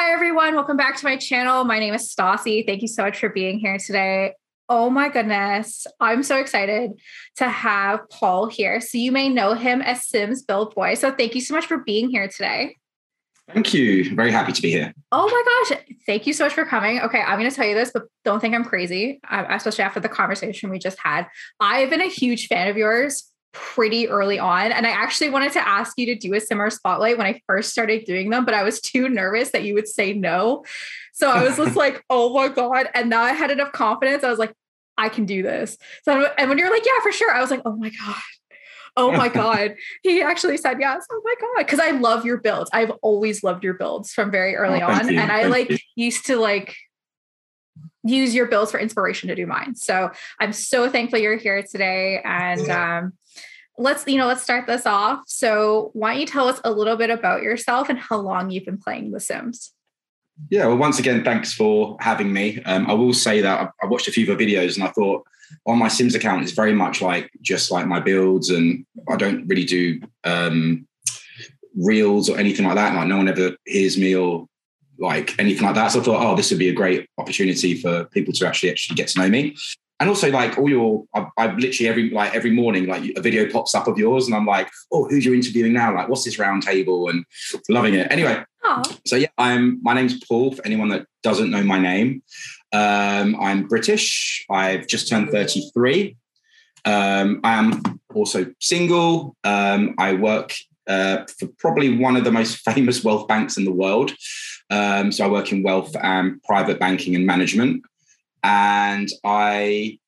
[0.00, 0.54] Hi, everyone.
[0.54, 1.64] Welcome back to my channel.
[1.64, 2.64] My name is Stassi.
[2.64, 4.34] Thank you so much for being here today.
[4.68, 5.88] Oh my goodness.
[5.98, 6.92] I'm so excited
[7.38, 8.80] to have Paul here.
[8.80, 10.94] So, you may know him as Sims Build Boy.
[10.94, 12.76] So, thank you so much for being here today.
[13.52, 14.14] Thank you.
[14.14, 14.94] Very happy to be here.
[15.10, 15.82] Oh my gosh.
[16.06, 17.00] Thank you so much for coming.
[17.00, 17.20] Okay.
[17.20, 20.08] I'm going to tell you this, but don't think I'm crazy, uh, especially after the
[20.08, 21.26] conversation we just had.
[21.58, 24.72] I've been a huge fan of yours pretty early on.
[24.72, 27.70] And I actually wanted to ask you to do a Simmer spotlight when I first
[27.70, 30.64] started doing them, but I was too nervous that you would say no.
[31.12, 32.88] So I was just like, oh my God.
[32.94, 34.24] And now I had enough confidence.
[34.24, 34.54] I was like,
[34.96, 35.76] I can do this.
[36.02, 38.16] So, and when you're like, yeah, for sure, I was like, oh my God.
[38.96, 39.76] Oh my God.
[40.02, 41.06] he actually said yes.
[41.10, 41.68] Oh my God.
[41.68, 42.68] Cause I love your builds.
[42.72, 45.08] I've always loved your builds from very early oh, on.
[45.08, 45.20] You.
[45.20, 45.78] And I thank like you.
[45.94, 46.76] used to like
[48.04, 49.74] use your builds for inspiration to do mine.
[49.74, 52.20] So I'm so thankful you're here today.
[52.24, 53.12] And um,
[53.78, 55.22] let's you know let's start this off.
[55.26, 58.64] So why don't you tell us a little bit about yourself and how long you've
[58.64, 59.72] been playing the sims?
[60.50, 62.62] Yeah well once again thanks for having me.
[62.64, 65.24] Um, i will say that I, watched a few of your videos and i thought
[65.66, 69.48] on my sims account is very much like just like my builds and i don't
[69.48, 70.86] really do um,
[71.78, 72.94] reels or anything like that.
[72.94, 74.46] Like no one ever hears me or
[74.98, 75.88] like anything like that.
[75.88, 78.96] So i thought oh this would be a great opportunity for people to actually actually
[78.96, 79.56] get to know me
[80.00, 83.50] and also like all your I, I literally every like every morning like a video
[83.50, 85.94] pops up of yours and i'm like oh who's you interviewing now?
[85.94, 87.08] Like what's this round table?
[87.08, 87.24] And
[87.68, 88.10] loving it.
[88.10, 89.00] Anyway Aww.
[89.06, 92.22] so yeah i'm my name's paul for anyone that doesn't know my name.
[92.72, 94.44] Um, i'm british.
[94.50, 96.16] I've just turned 33
[96.84, 97.82] um, i am
[98.14, 99.36] also single.
[99.44, 100.54] Um, i work
[100.86, 104.12] uh, for probably one of the most famous wealth banks in the world.
[104.70, 107.82] Um, so i work in wealth and private banking and management
[108.42, 109.98] and I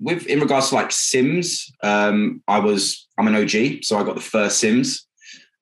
[0.00, 4.14] with in regards to like Sims, um, I was I'm an OG, so I got
[4.14, 5.06] the first Sims.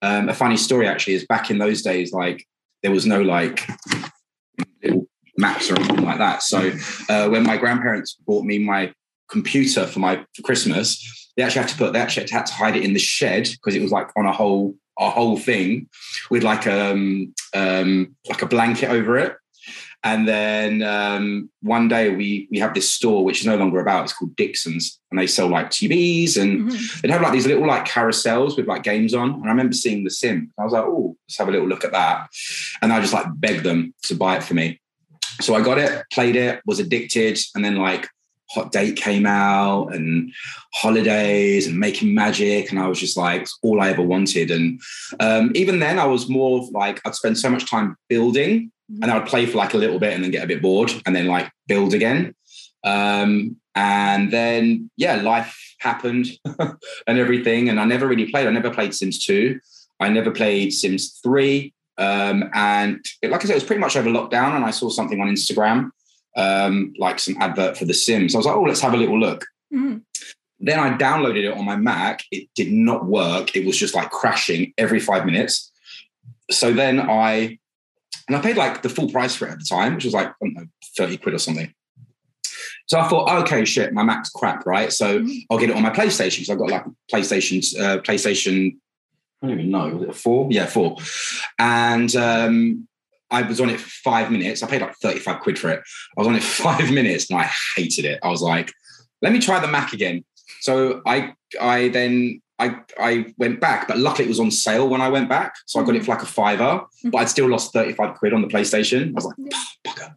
[0.03, 2.47] Um, a funny story actually is back in those days, like
[2.83, 3.67] there was no like
[4.83, 5.07] little
[5.39, 6.43] maps or anything like that.
[6.43, 6.73] So
[7.09, 8.93] uh, when my grandparents bought me my
[9.29, 12.77] computer for my for Christmas, they actually had to put they actually had to hide
[12.77, 15.89] it in the shed because it was like on a whole a whole thing
[16.31, 19.37] with like um um like a blanket over it.
[20.07, 24.05] And then um, one day we we have this store which is no longer about.
[24.05, 27.01] It's called Dixons, and they sell like TVs, and mm-hmm.
[27.01, 29.35] they'd have like these little like carousels with like games on.
[29.35, 30.53] And I remember seeing The Sim.
[30.61, 32.29] I was like, oh, let's have a little look at that.
[32.81, 34.81] And I just like begged them to buy it for me.
[35.41, 38.09] So I got it, played it, was addicted, and then like
[38.51, 40.33] Hot Date came out and
[40.73, 42.71] holidays and making magic.
[42.71, 44.53] And I was just like, all I ever wanted.
[44.53, 44.81] And
[45.19, 49.19] um, even then, I was more like, I'd spend so much time building and I
[49.19, 51.27] would play for like a little bit and then get a bit bored and then
[51.27, 52.35] like build again.
[52.85, 56.29] Um, and then yeah, life happened
[57.07, 57.69] and everything.
[57.69, 58.47] And I never really played.
[58.47, 59.59] I never played Sims 2.
[60.01, 61.73] I never played Sims 3.
[61.99, 64.55] Um, and it, like I said, it was pretty much over lockdown.
[64.55, 65.91] And I saw something on Instagram,
[66.37, 68.35] um, like some advert for The Sims.
[68.35, 69.45] I was like, oh, let's have a little look.
[69.75, 69.99] Mm-hmm.
[70.61, 72.23] Then I downloaded it on my Mac.
[72.31, 73.55] It did not work.
[73.57, 75.71] It was just like crashing every five minutes.
[76.51, 77.59] So then I
[78.29, 80.29] and I paid like the full price for it at the time, which was like,
[80.29, 80.67] I don't know,
[80.97, 81.73] 30 quid or something.
[82.87, 84.93] So I thought, okay, shit, my Mac's crap, right?
[84.93, 85.39] So mm-hmm.
[85.51, 86.45] I'll get it on my PlayStation.
[86.45, 88.77] So I've got like PlayStation, uh, PlayStation,
[89.43, 90.49] I don't even know, was it four?
[90.51, 90.97] Yeah, four.
[91.59, 92.89] And um,
[93.31, 94.63] I was on it for five minutes.
[94.63, 95.83] I paid like 35 quid for it.
[96.17, 98.21] I was on it for five minutes and I hated it.
[98.23, 98.73] I was like,
[99.23, 100.25] let me try the Mac again.
[100.61, 105.01] So I I then I, I went back, but luckily it was on sale when
[105.01, 105.55] I went back.
[105.67, 107.11] So I got it for like a fiver, mm-hmm.
[107.11, 109.11] but I'd still lost 35 quid on the PlayStation.
[109.11, 109.37] I was like,
[109.87, 110.13] bugger.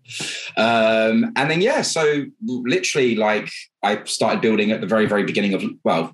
[0.57, 3.49] Um, and then, yeah, so literally like
[3.83, 6.13] I started building at the very, very beginning of, well,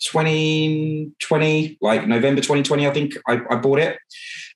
[0.00, 3.98] 2020, like November 2020, I think I, I bought it.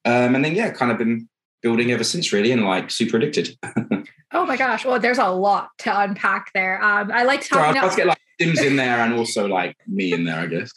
[0.05, 1.29] Um, and then, yeah, kind of been
[1.63, 3.57] building ever since really and like super addicted.
[4.33, 4.85] oh my gosh.
[4.85, 6.81] Well, there's a lot to unpack there.
[6.83, 7.81] Um, I like talking.
[7.81, 10.73] So get like Sims in there and also like me in there, I guess.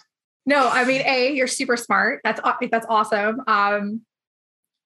[0.45, 2.21] No, I mean, a you're super smart.
[2.23, 3.41] That's that's awesome.
[3.47, 4.01] Um,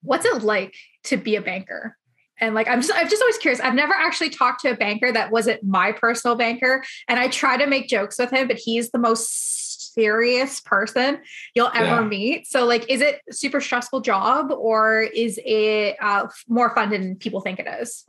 [0.01, 0.75] what's it like
[1.05, 1.97] to be a banker?
[2.39, 3.61] And like, I'm just, I'm just always curious.
[3.61, 7.57] I've never actually talked to a banker that wasn't my personal banker, and I try
[7.57, 11.19] to make jokes with him, but he's the most serious person
[11.53, 12.07] you'll ever yeah.
[12.07, 12.47] meet.
[12.47, 17.39] So, like, is it super stressful job, or is it uh, more fun than people
[17.39, 18.05] think it is?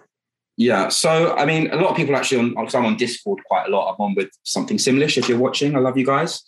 [0.57, 0.89] Yeah.
[0.89, 3.93] So, I mean, a lot of people actually on, I'm on Discord quite a lot.
[3.93, 5.07] I'm on with something similar.
[5.07, 6.43] If you're watching, I love you guys.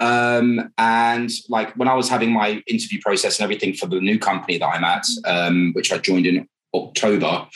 [0.00, 4.18] Um, and like when I was having my interview process and everything for the new
[4.18, 7.48] company that I'm at, um, which I joined in October,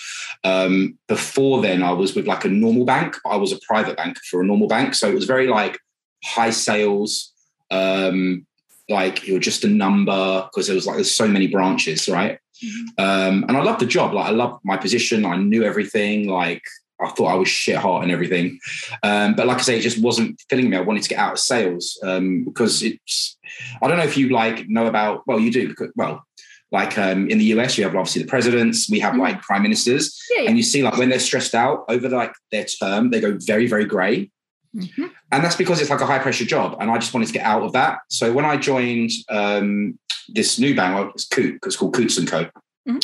[0.43, 3.17] um, before then I was with like a normal bank.
[3.25, 4.95] I was a private bank for a normal bank.
[4.95, 5.79] So it was very like
[6.25, 7.33] high sales,
[7.71, 8.45] um,
[8.89, 12.41] like you're just a number because there was like, there's so many branches, right?
[12.65, 13.05] Mm-hmm.
[13.05, 14.13] Um, and I loved the job.
[14.13, 15.25] Like I loved my position.
[15.25, 16.29] I knew everything.
[16.29, 16.63] Like
[17.01, 18.59] I thought I was shit hot and everything.
[19.03, 20.77] Um, but like I say, it just wasn't filling me.
[20.77, 23.37] I wanted to get out of sales um, because it's,
[23.83, 26.25] I don't know if you like know about, well, you do, because, well,
[26.71, 30.19] like um, in the US, you have obviously the presidents, we have like prime ministers,
[30.31, 30.49] yeah, yeah.
[30.49, 33.67] and you see like when they're stressed out over like their term, they go very,
[33.67, 34.31] very gray.
[34.75, 35.07] Mm-hmm.
[35.31, 36.77] And that's because it's like a high pressure job.
[36.81, 37.99] And I just wanted to get out of that.
[38.09, 39.99] So when I joined um,
[40.29, 42.45] this new bank, well, it's Coot, it's called Coutts and Co.
[42.89, 42.99] Mm-hmm.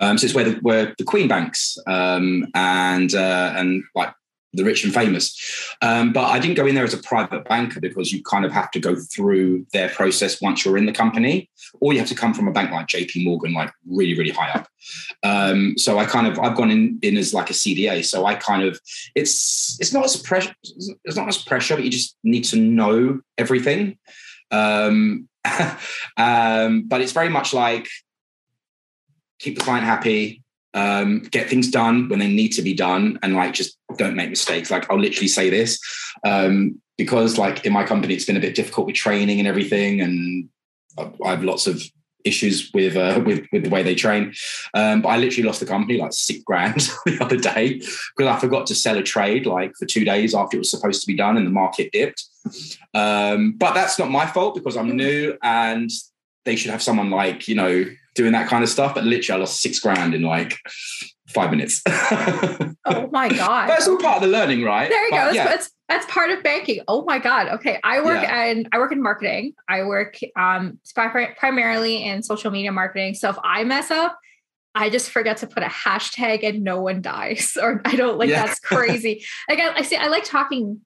[0.00, 4.12] Um, so it's where the, where the Queen banks um, and uh, and like
[4.54, 5.36] the rich and famous.
[5.82, 8.52] Um, but I didn't go in there as a private banker because you kind of
[8.52, 12.14] have to go through their process once you're in the company, or you have to
[12.14, 14.68] come from a bank like JP Morgan, like really, really high up.
[15.22, 18.04] Um, so I kind of I've gone in, in as like a CDA.
[18.04, 18.80] So I kind of
[19.14, 23.20] it's it's not as pressure it's not as pressure, but you just need to know
[23.38, 23.98] everything.
[24.50, 25.28] Um,
[26.16, 27.88] um, but it's very much like
[29.38, 30.43] keep the client happy,
[30.74, 34.30] um, get things done when they need to be done, and like just don't make
[34.30, 34.70] mistakes.
[34.70, 35.78] Like I'll literally say this
[36.24, 40.00] um, because like in my company, it's been a bit difficult with training and everything,
[40.00, 40.48] and
[40.98, 41.82] I have lots of
[42.24, 44.34] issues with uh, with with the way they train.
[44.74, 48.38] Um, but I literally lost the company like six grand the other day because I
[48.38, 51.16] forgot to sell a trade like for two days after it was supposed to be
[51.16, 52.24] done, and the market dipped.
[52.94, 55.90] Um, but that's not my fault because I'm new and
[56.44, 57.84] they should have someone like you know
[58.14, 58.94] doing that kind of stuff.
[58.94, 60.58] But literally, I lost six grand in like
[61.28, 61.82] five minutes.
[61.86, 63.68] oh my god!
[63.68, 64.88] That's all part of the learning, right?
[64.88, 65.24] There you but, go.
[65.24, 65.44] That's, yeah.
[65.44, 66.80] that's, that's part of banking.
[66.88, 67.48] Oh my god.
[67.48, 68.44] Okay, I work yeah.
[68.44, 69.54] and I work in marketing.
[69.68, 70.78] I work um
[71.38, 73.14] primarily in social media marketing.
[73.14, 74.18] So if I mess up.
[74.76, 78.28] I just forget to put a hashtag and no one dies, or I don't like
[78.28, 78.44] yeah.
[78.44, 79.24] that's crazy.
[79.48, 80.80] like I, I see, I like talking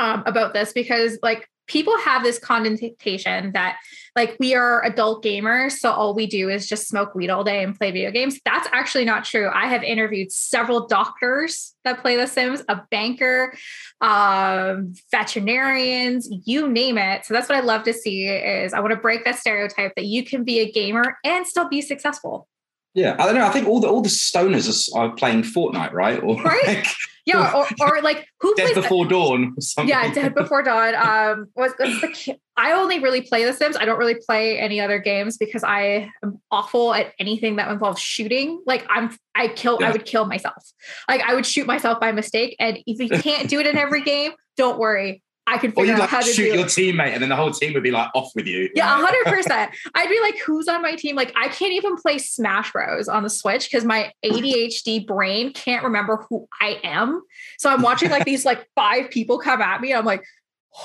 [0.00, 3.78] um, about this because like people have this connotation that
[4.14, 7.62] like we are adult gamers so all we do is just smoke weed all day
[7.62, 8.38] and play video games.
[8.44, 9.50] That's actually not true.
[9.52, 13.54] I have interviewed several doctors that play the sims a banker
[14.00, 17.24] um, veterinarians you name it.
[17.24, 20.06] So that's what i love to see is i want to break that stereotype that
[20.06, 22.48] you can be a gamer and still be successful
[22.96, 23.46] yeah, I don't know.
[23.46, 26.20] I think all the all the stoners are, playing Fortnite, right?
[26.22, 26.66] Or right.
[26.66, 26.86] Like,
[27.26, 29.54] yeah, or, or like who Dead plays Before Dawn?
[29.84, 30.94] Yeah, Dead Before Dawn.
[30.94, 33.76] Um, was, was the, I only really play The Sims.
[33.76, 38.00] I don't really play any other games because I am awful at anything that involves
[38.00, 38.62] shooting.
[38.64, 39.76] Like I'm, I kill.
[39.78, 39.88] Yeah.
[39.88, 40.72] I would kill myself.
[41.06, 42.56] Like I would shoot myself by mistake.
[42.58, 45.22] And if you can't do it in every game, don't worry.
[45.48, 46.66] I could figure out like how to shoot your it.
[46.66, 48.68] teammate, and then the whole team would be like off with you.
[48.74, 49.72] Yeah, hundred percent.
[49.94, 53.22] I'd be like, "Who's on my team?" Like, I can't even play Smash Bros on
[53.22, 57.22] the Switch because my ADHD brain can't remember who I am.
[57.58, 59.92] So I'm watching like these like five people come at me.
[59.92, 60.24] and I'm like,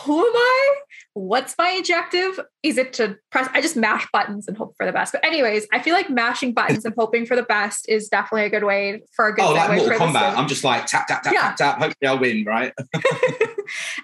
[0.06, 0.76] who am I?
[1.14, 2.40] What's my objective?
[2.64, 3.50] Is it to press?
[3.54, 5.12] I just mash buttons and hope for the best.
[5.12, 8.50] But anyways, I feel like mashing buttons and hoping for the best is definitely a
[8.50, 9.44] good way for a good.
[9.44, 10.38] Oh, like Mortal Kombat.
[10.38, 11.42] I'm just like tap tap tap yeah.
[11.42, 11.78] tap tap.
[11.80, 12.46] Hopefully, I'll win.
[12.46, 12.74] Right.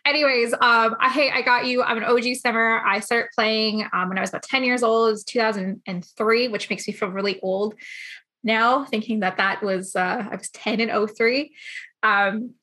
[0.07, 1.83] anyways, um, I hey, I got you.
[1.83, 2.81] I'm an OG simmer.
[2.85, 5.09] I started playing um, when I was about 10 years old.
[5.09, 7.75] It was 2003, which makes me feel really old
[8.43, 11.53] now, thinking that that was uh, I was 10 and 03.
[12.03, 12.53] Um,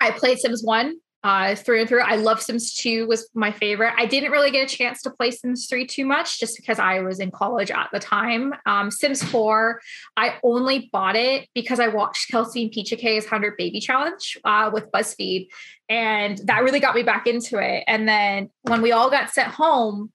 [0.00, 2.00] I played Sims 1 uh, through and through.
[2.00, 3.92] I love Sims 2 was my favorite.
[3.96, 7.00] I didn't really get a chance to play Sims 3 too much just because I
[7.00, 8.54] was in college at the time.
[8.66, 9.80] Um, Sims 4,
[10.16, 14.70] I only bought it because I watched Kelsey and Peachy K's 100 Baby Challenge uh,
[14.72, 15.48] with BuzzFeed.
[15.88, 17.82] And that really got me back into it.
[17.86, 20.12] And then when we all got sent home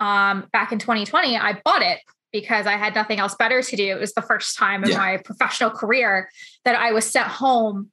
[0.00, 2.00] um, back in 2020, I bought it
[2.32, 3.86] because I had nothing else better to do.
[3.86, 4.96] It was the first time in yeah.
[4.96, 6.28] my professional career
[6.64, 7.90] that I was sent home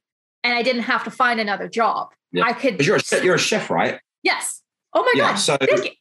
[0.48, 2.08] and I didn't have to find another job.
[2.32, 2.44] Yeah.
[2.44, 2.84] I could.
[2.84, 4.00] You're a, you're a chef, right?
[4.22, 4.62] Yes.
[4.94, 5.36] Oh my yeah, god.
[5.36, 5.58] So,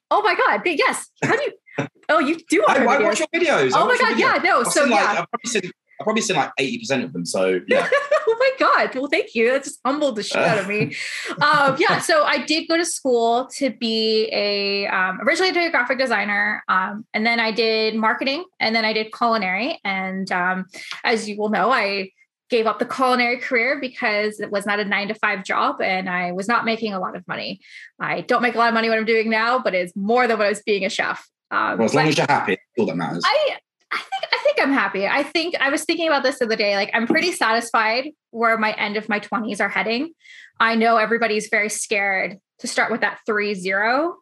[0.09, 0.61] oh my god.
[0.65, 1.09] Yes.
[1.23, 1.51] How do you?
[2.09, 2.63] Oh, you do.
[2.65, 3.71] I, I watch your videos.
[3.75, 4.15] Oh my god.
[4.15, 4.19] Videos.
[4.19, 4.41] Yeah.
[4.41, 4.61] No.
[4.61, 4.95] I've so yeah.
[4.95, 5.61] Like, I've probably seen.
[5.99, 7.25] I've probably seen like eighty percent of them.
[7.25, 7.87] So yeah.
[8.27, 8.95] oh my god.
[8.95, 9.51] Well, thank you.
[9.51, 10.95] That just humbled the shit out of me.
[11.41, 11.99] um, yeah.
[11.99, 16.63] So I did go to school to be a um, originally to a graphic designer,
[16.69, 19.81] um, and then I did marketing, and then I did culinary.
[19.83, 20.65] And um,
[21.03, 22.11] as you will know, I
[22.49, 26.09] gave up the culinary career because it was not a nine to five job and
[26.09, 27.59] I was not making a lot of money.
[27.99, 30.37] I don't make a lot of money what I'm doing now, but it's more than
[30.37, 31.27] what I was being a chef.
[31.51, 33.23] Um, well, as long as you're happy, all that matters.
[33.25, 33.57] I,
[33.91, 35.07] I think I think I'm happy.
[35.07, 36.75] I think I was thinking about this the other day.
[36.75, 40.13] Like I'm pretty satisfied where my end of my 20s are heading.
[40.59, 44.15] I know everybody's very scared to start with that three zero.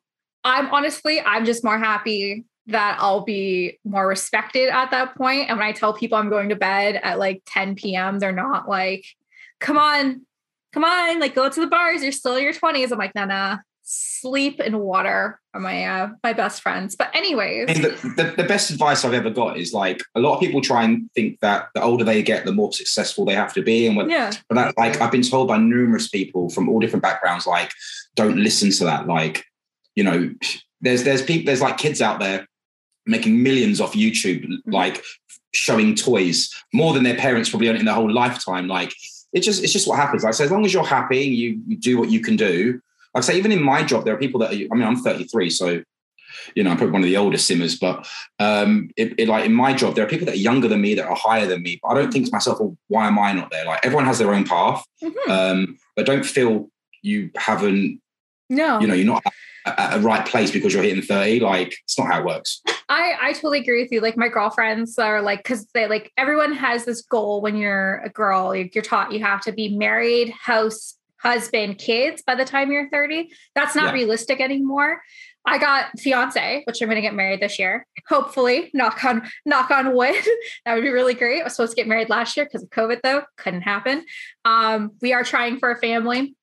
[0.44, 5.50] I'm honestly, I'm just more happy that I'll be more respected at that point.
[5.50, 8.68] And when I tell people I'm going to bed at like 10 p.m., they're not
[8.68, 9.06] like,
[9.60, 10.26] come on,
[10.74, 12.02] come on, like go to the bars.
[12.02, 12.92] You're still in your 20s.
[12.92, 16.96] I'm like, nah, nah, sleep and water are my uh, my best friends.
[16.96, 20.40] But anyways, the, the, the best advice I've ever got is like a lot of
[20.40, 23.62] people try and think that the older they get, the more successful they have to
[23.62, 26.80] be, and when, yeah, but that like I've been told by numerous people from all
[26.80, 27.72] different backgrounds, like
[28.16, 29.08] don't listen to that.
[29.08, 29.46] Like
[29.96, 30.34] you know,
[30.82, 32.48] there's there's people there's like kids out there
[33.06, 34.72] making millions off YouTube, Mm-hmm.
[34.72, 35.04] like
[35.54, 38.68] showing toys more than their parents probably earned in their whole lifetime.
[38.68, 38.94] Like
[39.34, 40.24] it's just it's just what happens.
[40.24, 42.82] Like so as long as you're happy, you, you do what you can do.
[43.14, 44.98] Like I say, even in my job, there are people that are, I mean, I'm
[44.98, 45.82] 33, so
[46.54, 48.06] you know, I'm probably one of the older simmers, but
[48.40, 50.94] um, it, it, like in my job, there are people that are younger than me
[50.96, 51.80] that are higher than me.
[51.82, 53.66] But I don't think to myself, well, why am I not there?
[53.66, 55.30] Like everyone has their own path, Mhm.
[55.30, 56.70] um, but don't feel
[57.02, 58.02] you haven't,
[58.50, 59.24] no, you know, you're not
[59.66, 61.40] at a right place because you're hitting 30.
[61.40, 62.62] Like it's not how it works.
[62.90, 64.02] I I totally agree with you.
[64.02, 68.10] Like my girlfriends are like because they like everyone has this goal when you're a
[68.10, 68.56] girl.
[68.56, 72.90] You're, you're taught you have to be married, house, husband, kids by the time you're
[72.90, 73.30] 30.
[73.56, 73.94] That's not Yeah.
[73.94, 75.02] realistic anymore.
[75.48, 77.86] I got fiance, which I'm going to get married this year.
[78.10, 80.16] Hopefully, knock on knock on wood.
[80.66, 81.42] that would be really great.
[81.42, 84.06] I was supposed to get married last year because of COVID, though couldn't happen.
[84.44, 86.36] Um, we are trying for a family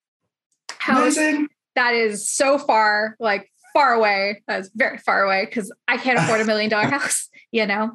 [0.78, 1.48] house Amazing.
[1.74, 6.40] That is so far like far away that's very far away because i can't afford
[6.40, 7.90] a million dollar house you know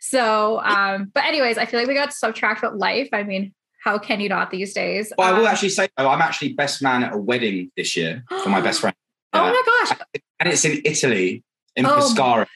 [0.00, 3.96] so um but anyways i feel like we got subtract with life i mean how
[3.98, 6.82] can you not these days But I will Um, actually say, though, I'm actually best
[6.82, 8.94] man at a wedding this year for my best friend.
[9.32, 9.98] oh Uh, my gosh
[10.38, 11.42] and it's in Italy,
[11.76, 12.46] in Oh my- Pescara.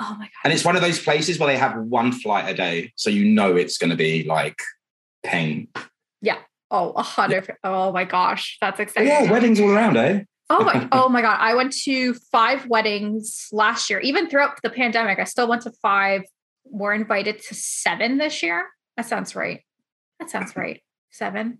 [0.00, 2.54] oh my god And it's one of those places where they have one flight a
[2.54, 2.92] day.
[2.96, 4.58] So you know it's going to be like
[5.22, 5.68] pain.
[6.74, 10.22] Oh a hundred oh my gosh that's exciting Yeah, weddings all around, eh?
[10.50, 14.00] oh my oh my god i went to five weddings last year.
[14.00, 16.22] Even throughout the pandemic i still went to five.
[16.66, 18.66] We're invited to seven this year.
[18.96, 19.60] That sounds right.
[20.18, 20.80] That sounds right.
[21.10, 21.58] Seven.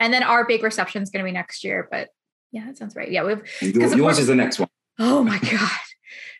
[0.00, 2.08] And then our big reception is going to be next year but
[2.50, 3.10] yeah that sounds right.
[3.10, 4.68] Yeah we've And 'Cause your- of yours course- is the next one.
[4.98, 5.70] oh my god.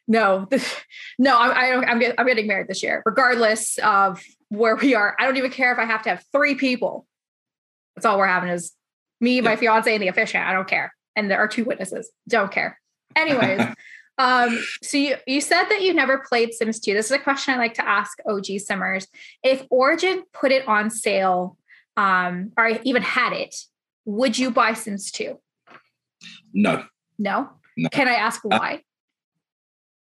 [0.09, 0.75] No this-
[1.19, 5.15] no I, I don't, I'm, I'm getting married this year regardless of where we are.
[5.19, 7.07] I don't even care if i have to have three people
[7.95, 8.73] that's all we're having is
[9.21, 9.57] me my Yeah.
[9.57, 10.47] fiance and the officiant.
[10.47, 10.93] I don't care.
[11.17, 12.11] And there are two witnesses.
[12.29, 12.79] Don't care.
[13.17, 13.61] Anyways
[14.19, 17.55] um so you, you said that you never played sims 2 this is a question
[17.55, 19.07] i like to ask og simmers.
[19.43, 21.57] If origin put it on sale
[21.97, 23.55] um or even had it
[24.05, 25.39] would you buy sims 2
[26.53, 26.85] No.
[27.19, 27.89] no, No.
[27.89, 28.83] can i ask why?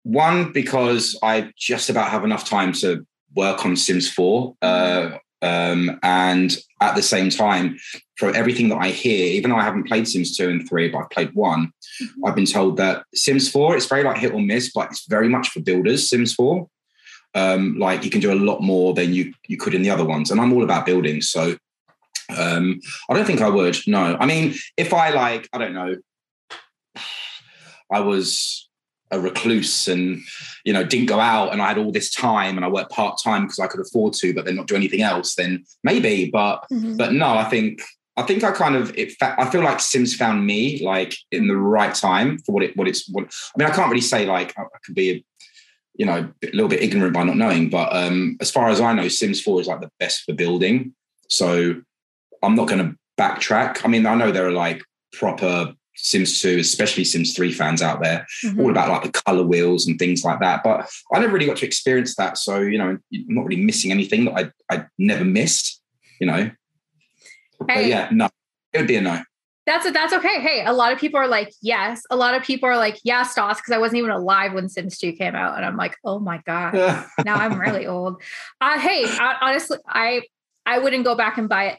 [0.04, 4.56] One, because I just about have enough time to work on Sims 4.
[4.60, 7.78] Uh, um, and at the same time,
[8.16, 10.98] for everything that I hear, even though I haven't played Sims 2 and 3, but
[10.98, 12.08] I've played one, Mhm.
[12.24, 15.28] I've been told that Sims 4, it's very like hit or miss, but it's very
[15.28, 16.68] much for builders, Sims 4.
[17.34, 20.04] Um, like you can do a lot more than you you could in the other
[20.04, 20.30] ones.
[20.30, 21.22] And I'm all about building.
[21.22, 21.56] So
[22.36, 23.76] um, I don't think I would.
[23.86, 24.16] No.
[24.20, 25.96] I mean, if I like, I don't know,
[27.90, 28.68] I was
[29.12, 30.20] a recluse and
[30.64, 33.20] you know didn't go out and I had all this time and I worked part
[33.22, 36.30] time because I could afford to, but then not do anything else, then maybe.
[36.30, 36.96] But Mhm.
[36.96, 37.82] but no, I think
[38.16, 39.14] I think I kind of it.
[39.22, 42.88] I feel like Sims found me like in the right time for what it what
[42.88, 43.24] it's what.
[43.24, 45.10] I mean, I can't really say like I could be.
[45.10, 45.24] A,
[45.94, 48.94] you know, a little bit ignorant by not knowing, but um, as far as I
[48.94, 50.94] know, Sims 4 is like the best for building.
[51.28, 51.82] So
[52.42, 53.84] I'm not going to backtrack.
[53.84, 58.02] I mean, I know there are like proper Sims 2, especially Sims 3 fans out
[58.02, 58.58] there, Mhm.
[58.60, 60.62] all about like the color wheels and things like that.
[60.64, 62.36] But I never really got to experience that.
[62.38, 65.80] So, you know, I'm not really missing anything that I, I never missed,
[66.20, 66.50] you know.
[67.60, 67.88] But Hey.
[67.88, 68.28] yeah, no,
[68.72, 69.22] it would be a no.
[69.64, 70.40] That's that's okay.
[70.40, 72.02] Hey, a lot of people are like, yes.
[72.10, 74.98] A lot of people are like, yes, Stoss, because I wasn't even alive when Sims
[74.98, 75.56] 2 came out.
[75.56, 76.74] And I'm like, oh my God.
[77.24, 78.20] now I'm really old.
[78.60, 80.22] Uh, hey, I, honestly, I
[80.66, 81.78] I wouldn't go back and buy it.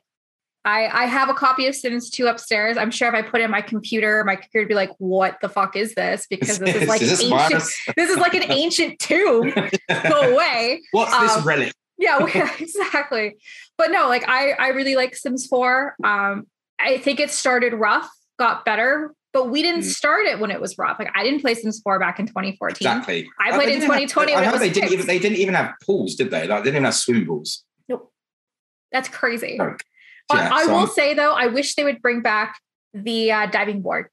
[0.65, 2.77] I I have a copy of Sims 2 upstairs.
[2.77, 5.37] I'm sure if I put it in my computer, my computer would be like, what
[5.41, 6.25] the fuck is this?
[6.29, 7.63] Because this is like Is this ancient.
[7.97, 9.53] This is like an ancient tube.
[10.09, 10.81] Go away.
[10.91, 11.73] What's this Um, relic?
[11.97, 13.35] yeah, yeah, exactly.
[13.77, 15.95] But no, like I I really like Sims 4.
[16.03, 16.47] Um,
[16.79, 19.95] I think it started rough, got better, but we didn't Mm.
[19.99, 20.97] start it when it was rough.
[20.97, 22.75] Like I didn't play Sims 4 back in 2014.
[22.87, 23.29] Exactly.
[23.39, 25.55] I played in didn't have- 2020 I know was they didn't even they didn't even
[25.55, 26.47] have pools, did they?
[26.47, 27.65] Like they didn't even have swimming pools.
[27.89, 28.11] Nope.
[28.93, 29.59] That's crazy.
[30.31, 32.59] I so will say though, I wish they would bring back
[32.93, 34.07] the uh, diving board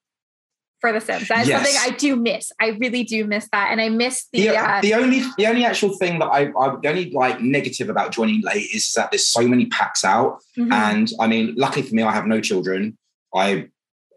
[0.80, 1.28] for the Sims.
[1.28, 1.62] That's Yes.
[1.62, 2.52] something I do miss.
[2.60, 4.48] I really do miss that, and I miss the.
[4.48, 7.88] the, uh, the only the only actual thing that I, I the only like negative
[7.90, 10.72] about joining late is that there's so many packs out mhm.
[10.72, 12.96] and I mean luckily for me I have no children
[13.34, 13.68] I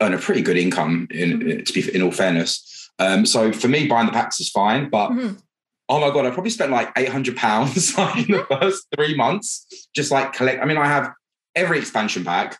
[0.01, 1.65] earn a pretty good income in Mhm.
[1.65, 5.09] to be in all fairness um, so for me buying the packs is fine but
[5.09, 5.37] Mhm.
[5.89, 9.67] oh my god I probably spent like 800 pounds like, in the first three months
[9.93, 11.11] just like collect I mean I have
[11.55, 12.57] every expansion pack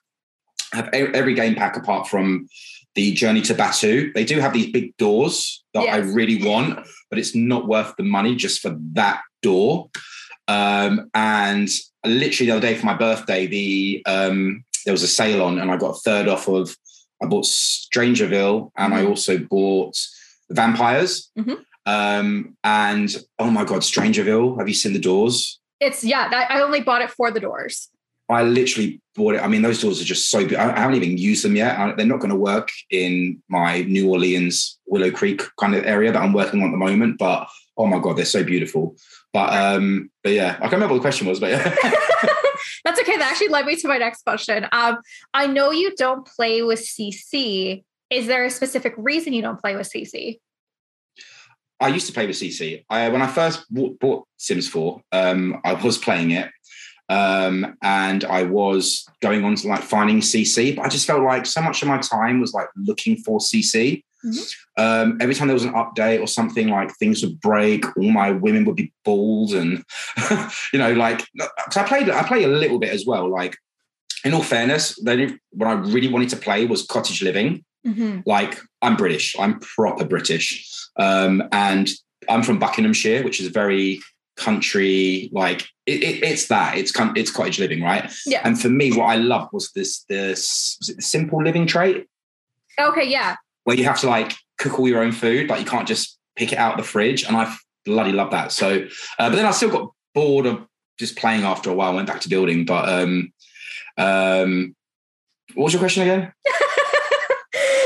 [0.73, 2.47] have every game pack apart from
[2.95, 4.13] the journey to Batuu.
[4.13, 8.03] They do have these big doors that I really want, but it's not worth the
[8.03, 9.89] money just for that door.
[10.47, 11.69] Um, and
[12.05, 15.71] literally the other day for my birthday, the um, there was a sale on, and
[15.71, 16.75] I got a third off of.
[17.21, 19.09] I bought Strangerville, and I Mhm.
[19.09, 19.95] also bought
[20.50, 21.31] Vampires.
[21.39, 21.63] Mhm.
[21.85, 24.57] Um, and oh my god, Strangerville!
[24.59, 25.59] Have you seen the doors?
[25.79, 27.89] It's yeah, that, I only bought it for the doors.
[28.29, 29.41] I literally bought it.
[29.41, 30.57] I mean, those doors are just so good.
[30.57, 31.77] I, I haven't even used them yet.
[31.77, 36.11] I, they're not going to work in my New Orleans Willow Creek kind of area
[36.11, 37.17] that I'm working on at the moment.
[37.17, 38.95] But oh my god, they're so beautiful.
[39.33, 41.39] But um, but yeah, I can't remember what the question was.
[41.39, 41.75] But yeah,
[42.85, 43.17] That's okay.
[43.17, 44.67] That actually led me to my next question.
[44.71, 44.99] Um,
[45.33, 47.83] I know you don't play with CC.
[48.09, 50.39] Is there a specific reason you don't play with CC?
[51.79, 52.85] I used to play with CC.
[52.89, 56.49] I, when I first bought, bought Sims 4, um, I was playing it.
[57.10, 61.45] Um, and I was going on to like finding CC, but I just felt like
[61.45, 64.03] so much of my time was like looking for CC.
[64.25, 64.55] Mhm.
[64.77, 68.31] Um, every time there was an update or something, like things would break, all my
[68.31, 69.83] women would be bald, and
[70.74, 73.29] you know, like cause I played, I play a little bit as well.
[73.29, 73.57] Like,
[74.24, 77.65] in all fairness, then what I really wanted to play was cottage living
[78.25, 81.89] like I'm British, I'm proper British, um, and
[82.29, 84.00] I'm from Buckinghamshire, which is very
[84.35, 85.29] country.
[85.31, 88.11] Like it, it, it's that it's it's cottage living, right?
[88.25, 88.41] Yeah.
[88.43, 92.07] And for me, what I loved was this this was it the simple living trait
[92.79, 93.05] Okay.
[93.07, 93.35] Yeah.
[93.63, 96.51] where you have to like cook all your own food, like you can't just pick
[96.51, 97.53] it out of the fridge, and I
[97.85, 98.51] bloody love that.
[98.51, 98.87] So,
[99.19, 100.65] uh, but then I still got bored of
[100.99, 101.93] just playing after a while.
[101.93, 103.33] Went back to building, but um,
[103.97, 104.75] um,
[105.53, 106.33] what was your question again?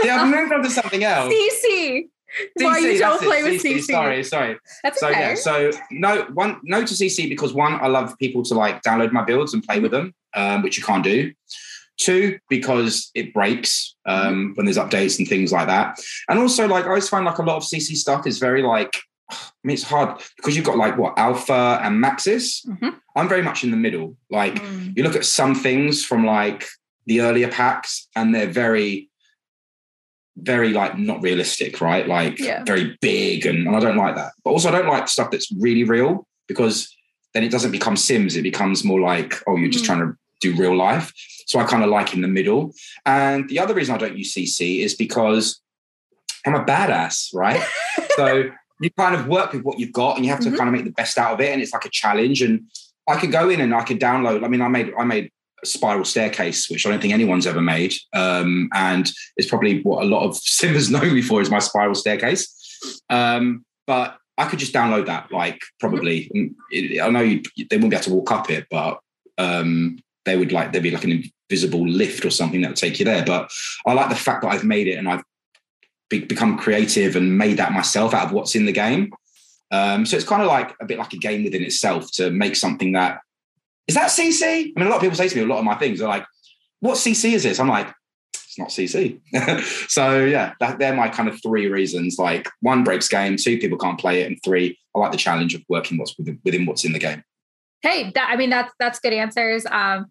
[0.04, 1.34] Yeah, I've moved on to something else.
[1.34, 2.08] CC.
[2.56, 3.84] Why you don't that's it, play with CC, CC?
[3.84, 4.58] Sorry, sorry.
[4.84, 5.20] That's So okay.
[5.20, 9.12] yeah, so no one no to CC because one, I love people to like download
[9.12, 11.34] my builds and play with them, um, which you can't do.
[12.00, 16.00] Two, because it breaks um, when there's updates and things like that.
[16.30, 18.96] And also, like I always find like a lot of CC stuff is very like
[19.32, 22.66] I mean it's hard because you've got like what alpha and maxis.
[22.68, 22.96] Mhm.
[23.16, 24.16] I'm very much in the middle.
[24.30, 24.96] Like Mm.
[24.96, 26.66] you look at some things from like
[27.08, 29.07] the earlier packs and they're very
[30.42, 32.08] very like not realistic right?
[32.08, 32.64] Like Yeah.
[32.64, 34.34] very big and, and i don't like that.
[34.44, 36.94] But also i don't like stuff that's really real because
[37.34, 38.36] then it doesn't become sims.
[38.36, 39.88] It becomes more like oh you're just Mhm.
[39.88, 41.12] trying to do real life.
[41.48, 42.74] So i kind of like in the middle.
[43.06, 45.62] And the other reason i don't use cc is because
[46.46, 47.62] i'm a badass right?
[48.18, 48.50] So
[48.82, 50.58] you kind of work with what you've got and you have to Mhm.
[50.58, 52.42] kind of make the best out of it and it's like a challenge.
[52.42, 52.54] And
[53.08, 55.32] i could go in and i could download i mean i made i made
[55.66, 57.94] spiral staircase which i don't think anyone's ever made.
[58.14, 61.96] Um, and it's probably what a lot of simmers know me for is my spiral
[61.96, 62.54] staircase.
[63.10, 66.30] Um, but i could just download that like probably.
[66.72, 69.00] It, i know you, they wouldn't be able to walk up it but
[69.40, 73.00] um, they would like there'd be like an invisible lift or something that would take
[73.00, 73.24] you there.
[73.26, 73.52] But
[73.86, 75.24] i like the fact that i've made it and i've
[76.10, 79.12] be, become creative and made that myself out of what's in the game.
[79.72, 82.56] Um, so it's kind of like a bit like a game within itself to make
[82.56, 83.20] something that
[83.88, 84.44] is that CC.
[84.44, 86.08] I mean, a lot of people say to me, a lot of my things are
[86.08, 86.26] like,
[86.80, 87.94] "What CC is this?" I'm like,
[88.34, 89.20] "It's not CC."
[89.90, 92.18] so yeah, that, they're my kind of three reasons.
[92.20, 95.56] Like one breaks game, two people can't play it, and three, I like the challenge
[95.56, 97.24] of working what's within, within what's in the game.
[97.82, 99.66] Hey, that, I mean that's that's good answers.
[99.66, 100.08] Um,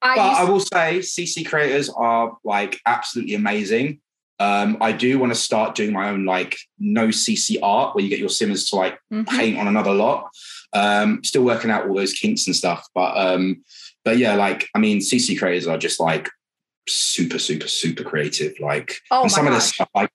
[0.00, 4.00] I But used, I will say, CC creators are like absolutely amazing.
[4.40, 8.10] Um, I do want to start doing my own like no CC art where you
[8.10, 9.26] get your simmers to like Mhm.
[9.28, 10.28] paint on another lot.
[10.72, 13.64] Um, still working out all those kinks and stuff, but um,
[14.04, 16.28] but yeah, like I mean, CC creators are just like
[16.88, 18.54] super, super, super creative.
[18.60, 20.10] Like Oh some of this stuff, like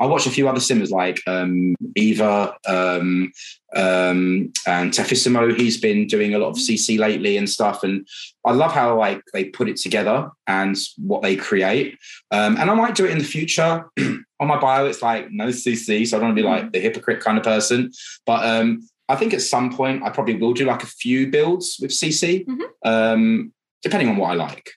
[0.00, 3.32] I watched a few other simmers like um, Eva um,
[3.76, 5.54] um, and Tefissimo.
[5.56, 8.06] He's been doing a lot of CC lately and stuff, and
[8.44, 11.96] I love how like they put it together and what they create.
[12.30, 13.84] Um, and I might do it in the future.
[14.40, 16.80] On my bio, it's like no CC, so I don't want to be like the
[16.80, 17.92] hypocrite kind of person.
[18.26, 21.78] But um, I think at some point I probably will do like a few builds
[21.80, 22.64] with CC, Mhm.
[22.84, 23.52] um,
[23.82, 24.70] depending on what I like.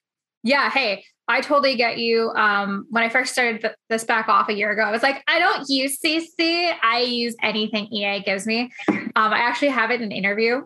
[0.43, 2.31] yeah, hey, I totally get you.
[2.31, 5.23] Um, when I first started th- this back off a year ago, I was like,
[5.27, 6.73] I don't use CC.
[6.81, 8.71] I use anything EA gives me.
[8.89, 10.61] Um, I actually have it in an interview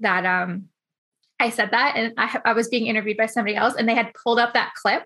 [0.00, 0.68] that um,
[1.40, 4.12] I said that, and I, I was being interviewed by somebody else, and they had
[4.14, 5.02] pulled up that clip.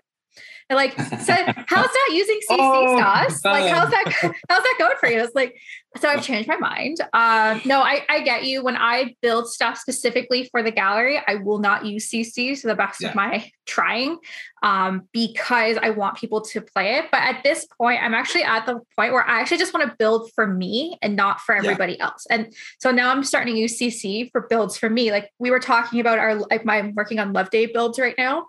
[0.69, 3.43] And like said, how's that using CC Oh, sauce?
[3.45, 4.11] Like, how's that?
[4.49, 5.19] How's that going for you?
[5.21, 5.59] It's like,
[5.99, 6.97] so I've changed my mind.
[7.13, 8.63] Um, no, I, I get you.
[8.63, 12.75] When I build stuff specifically for the gallery, I will not use CC to the
[12.75, 13.09] best Yeah.
[13.09, 14.17] of my trying
[14.63, 17.05] um, because I want people to play it.
[17.11, 19.95] But at this point, I'm actually at the point where I actually just want to
[19.97, 21.61] build for me and not for Yeah.
[21.61, 22.25] everybody else.
[22.29, 25.11] And so now I'm starting to use CC for builds for me.
[25.11, 28.15] Like we were talking about our, like my I'm working on Love Day builds right
[28.17, 28.47] now.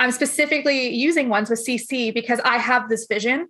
[0.00, 3.48] I'm specifically using ones with CC because I have this vision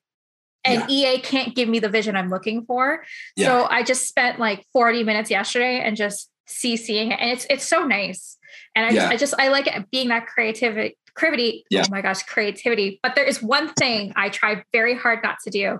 [0.64, 3.04] and EA can't give me the vision I'm looking for.
[3.36, 3.46] Yeah.
[3.46, 7.18] So I just spent like 40 minutes yesterday and just CCing it.
[7.20, 8.36] And it's it's so nice.
[8.74, 8.94] And I Yeah.
[8.94, 11.64] just I just I like it being that creativity creativity.
[11.64, 11.84] Oh yeah.
[11.86, 13.00] Oh my gosh, creativity.
[13.02, 15.78] But there is one thing I try very hard not to do.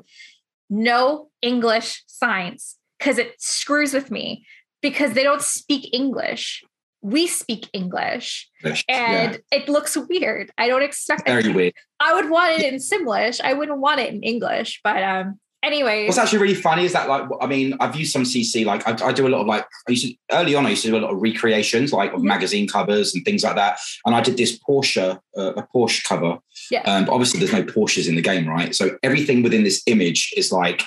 [0.68, 4.46] No English signs because it screws with me
[4.82, 6.62] because they don't speak English.
[7.02, 8.76] We speak English yeah.
[8.88, 10.50] and it looks weird.
[10.58, 11.74] I don't expect Very weird.
[11.98, 13.40] I would want it in Simlish.
[13.40, 14.80] I wouldn't want it in English.
[14.84, 16.06] But um anyway.
[16.06, 18.64] What's actually really funny is that, like, I mean, I've used some CC.
[18.64, 20.66] Like, I, I do a lot of like, I used to early on.
[20.66, 23.56] I used to do a lot of recreations, like of magazine covers and things like
[23.56, 23.78] that.
[24.04, 26.38] And I did this Porsche, uh, a Porsche cover.
[26.70, 26.82] Yeah.
[26.82, 28.74] Um, but obviously, there's no Porsches in the game, right?
[28.74, 30.82] So everything within this image is like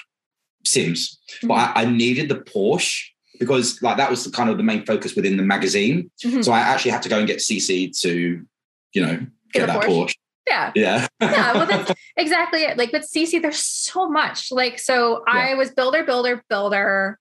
[0.66, 1.20] Sims.
[1.42, 1.78] But Mm-hmm.
[1.78, 3.02] I, I needed the Porsche
[3.40, 6.10] because, like, that was the kind of the main focus within the magazine.
[6.24, 6.44] Mhm.
[6.44, 8.46] So I actually had to go and get CC to,
[8.94, 9.88] you know, Get get, that Porsche.
[10.08, 10.16] Porsche.
[10.48, 10.72] yeah.
[10.76, 11.08] Yeah.
[11.22, 11.54] Yeah.
[11.54, 12.78] Well that's exactly it.
[12.78, 14.52] Like with CC, there's so much.
[14.52, 17.20] Like, so I was builder, builder, builder.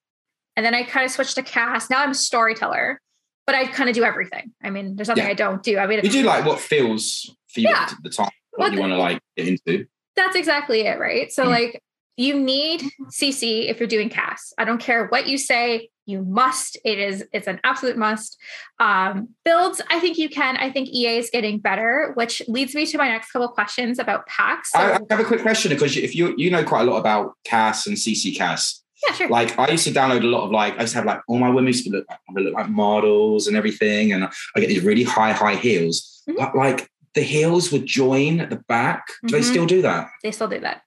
[0.56, 1.88] And then I kind of switched to cast.
[1.90, 3.00] Now I'm a storyteller,
[3.46, 4.52] but I kind of do everything.
[4.62, 5.30] I mean, there's nothing Yeah.
[5.30, 5.78] I don't do.
[5.78, 7.88] I mean, you do like what feels for you Yeah.
[7.90, 9.86] at the time, Well, what you want to like get into.
[10.16, 11.30] that's exactly it, right?
[11.32, 11.48] So Mm.
[11.50, 11.82] like
[12.16, 14.54] you need CC if you're doing cast.
[14.58, 16.76] I don't care what you say, you must.
[16.84, 18.36] It is it's an absolute must.
[18.78, 20.56] Um, builds, I think you can.
[20.56, 24.26] I think EA is getting better, which leads me to my next couple questions about
[24.26, 24.72] packs.
[24.72, 27.34] So, I, have a quick question because if you you know quite a lot about
[27.44, 29.28] CAS and CC CAS, yeah, sure.
[29.28, 31.38] like I used to download a lot of like I used to have like all
[31.38, 34.82] my women used to look, they look like models and everything, and I get these
[34.82, 36.22] really high high heels.
[36.28, 36.36] Mhm.
[36.36, 39.06] But like the heels would join at the back.
[39.26, 39.50] Do they Mhm.
[39.50, 40.08] still do that?
[40.22, 40.82] they still do that.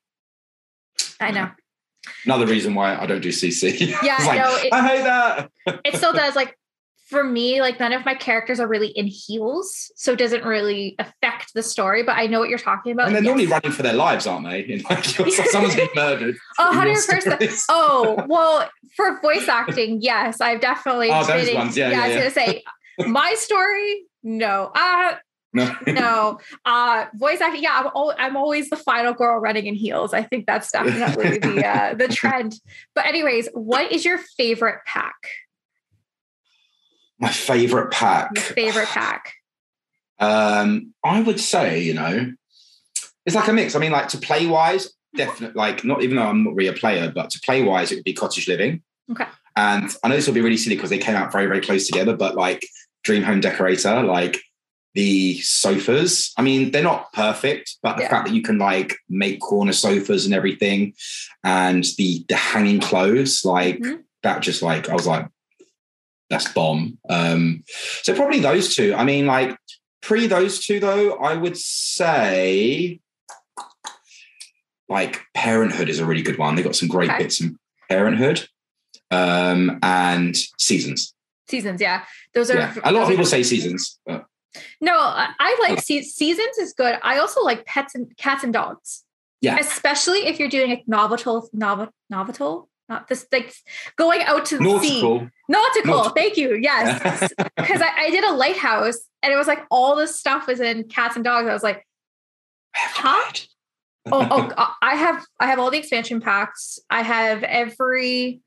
[1.19, 1.49] I know.
[2.25, 3.79] Another reason why I don't do CC.
[4.03, 5.51] Yeah, It's like, no, it- I hate that.
[5.83, 6.35] It still does.
[6.35, 6.55] Like
[7.09, 10.95] for me, like none of my characters are really in heels, so it doesn't really
[10.99, 12.03] affect the story.
[12.03, 13.07] But I know what you're talking about.
[13.07, 13.27] And they're Yes.
[13.29, 14.61] normally running for their lives, aren't they?
[14.69, 15.03] In like,
[15.51, 16.35] someone's been murdered.
[16.59, 17.63] Oh, your 100%.
[17.69, 21.75] Oh, well, for voice acting, yes, I've definitely Oh, those in- ones.
[21.77, 22.19] Yeah, yeah, I was yeah.
[22.19, 22.63] gonna say
[23.07, 24.71] my story, no.
[24.75, 25.15] Uh
[25.55, 25.73] No.
[25.87, 26.39] no.
[26.65, 30.13] Uh voice acting, yeah, I'm, al- I'm always the final girl running in heels.
[30.13, 32.59] I think that's definitely the uh the trend.
[32.93, 35.15] But anyways, what is your favorite pack?
[37.19, 38.31] My favorite pack.
[38.35, 39.33] Your favorite pack?
[40.19, 42.33] Um, I would say, you know,
[43.25, 43.75] it's like a mix.
[43.75, 46.73] I mean, like to play wise, definitely like not even though I'm not really a
[46.73, 48.83] player, but to play wise, it would be cottage living.
[49.09, 49.25] Okay.
[49.55, 51.87] And I know this will be really silly because they came out very, very close
[51.87, 52.67] together, but like
[53.05, 54.41] Dream Home Decorator, like
[54.95, 56.31] the sofas.
[56.37, 58.09] I mean, they're not perfect, but the Yeah.
[58.09, 60.93] fact that you can like make corner sofas and everything,
[61.43, 64.03] and the the hanging clothes, like Mhm.
[64.23, 65.27] that, just like I was like,
[66.29, 66.97] that's bomb.
[67.09, 67.63] Um,
[68.03, 68.95] so probably those two.
[68.95, 69.57] I mean, like
[70.01, 73.01] pre those two though, I would say
[74.87, 76.55] like Parenthood is a really good one.
[76.55, 77.23] They got some great Okay.
[77.23, 77.57] bits in
[77.89, 78.47] Parenthood
[79.11, 81.13] um, and Seasons.
[81.49, 82.05] Seasons, yeah.
[82.33, 83.99] Those are Yeah, a lot of people say Seasons.
[84.05, 84.25] But
[84.81, 86.97] No, I, like se- seasons is good.
[87.03, 89.03] I also like pets and cats and dogs.
[89.41, 89.57] Yeah.
[89.59, 91.17] especially if you're doing like novel,
[91.53, 93.53] novel, novel, not this like
[93.95, 95.01] going out to the sea.
[95.01, 95.29] nautical.
[95.49, 95.93] Nautical.
[95.93, 96.09] Nautical.
[96.15, 96.55] Thank you.
[96.55, 100.59] Yes, because I, I did a lighthouse and it was like all this stuff was
[100.61, 101.47] in cats and dogs.
[101.47, 101.85] I was like,
[102.75, 103.31] Huh?
[104.11, 106.79] oh, oh, uh, I have I have all the expansion packs.
[106.89, 108.41] I have every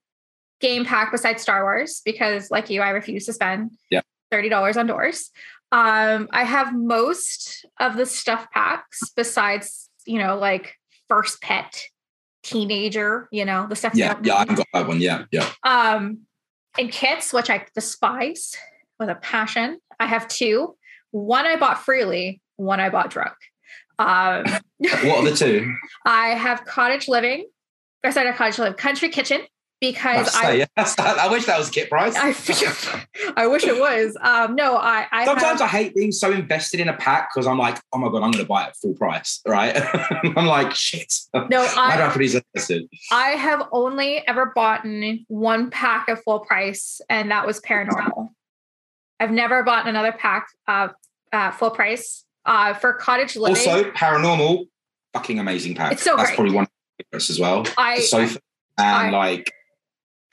[0.61, 4.01] game pack besides Star Wars because, like you, I refuse to spend Yeah.
[4.31, 5.31] thirty dollars on doors.
[5.71, 10.75] Um, I have most of the stuff packs besides you know like
[11.09, 11.83] first pet,
[12.43, 13.29] teenager.
[13.31, 13.95] You know the stuff.
[13.95, 15.01] yeah, yeah, I got that one.
[15.01, 15.51] Yeah, yeah.
[15.63, 16.21] Um,
[16.79, 18.55] and kits, which I despise
[18.99, 19.79] with a passion.
[20.01, 20.77] I have two.
[21.11, 22.41] One I bought freely.
[22.57, 23.35] One I bought drunk.
[23.99, 24.45] Um,
[24.79, 25.75] What are the two?
[26.05, 27.47] I have cottage living.
[28.05, 29.41] I said a cottage living, country kitchen
[29.81, 30.67] because That's- I, yeah,
[31.25, 32.15] I wish that was kit price.
[32.17, 32.29] I,
[33.37, 34.17] I wish it was.
[34.21, 37.47] Um, no, I, I Sometimes have, I hate being so invested in a pack because
[37.47, 39.77] I'm like, oh my god, I'm going to buy it full price, right?
[40.37, 41.13] I'm like, shit.
[41.35, 42.89] no, I I, have to be so invested?
[43.13, 44.85] I have only ever bought
[45.29, 48.31] one pack at full price, and that was paranormal.
[49.21, 50.89] I've never bought another pack uh,
[51.33, 53.57] uh, full price uh, for cottage living.
[53.57, 54.67] Also, paranormal,
[55.13, 55.93] fucking amazing pack.
[55.93, 56.37] It's so That's great.
[56.37, 57.65] probably one of my favorites as well.
[57.77, 58.41] I, the sofa
[58.79, 59.53] and I- like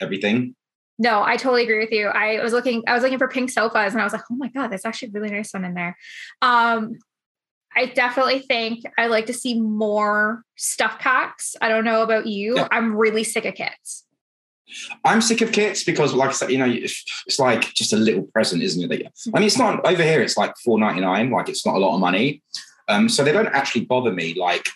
[0.00, 0.54] everything.
[0.98, 2.06] No, I totally agree with you.
[2.06, 4.48] I was looking, I was looking for pink sofas and I was like, oh my
[4.48, 5.96] God, that's actually a really nice one in there.
[6.40, 6.94] Um,
[7.76, 11.54] I definitely think I like to see more stuff packs.
[11.60, 12.56] I don't know about you.
[12.56, 12.68] Yeah.
[12.70, 14.04] I'm really sick of kits.
[15.04, 18.24] I'm sick of kits because, like I said, you know, it's, like just a little
[18.24, 19.06] present, isn't it?
[19.32, 20.22] I mean, it's not over here.
[20.22, 21.30] It's like four ninety nine.
[21.30, 22.42] Like it's not a lot of money.
[22.88, 24.34] Um, so they don't actually bother me.
[24.34, 24.66] Like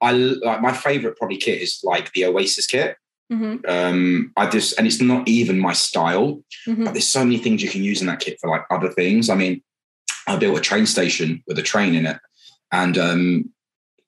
[0.00, 2.96] I like my favorite probably kit is like the Oasis kit.
[3.30, 7.38] Hmm Um, I just and it's not even my style, hmm but there's so many
[7.38, 9.28] things you can use in that kit for like other things.
[9.28, 9.62] I mean,
[10.26, 12.18] I built a train station with a train in it,
[12.72, 13.50] and um,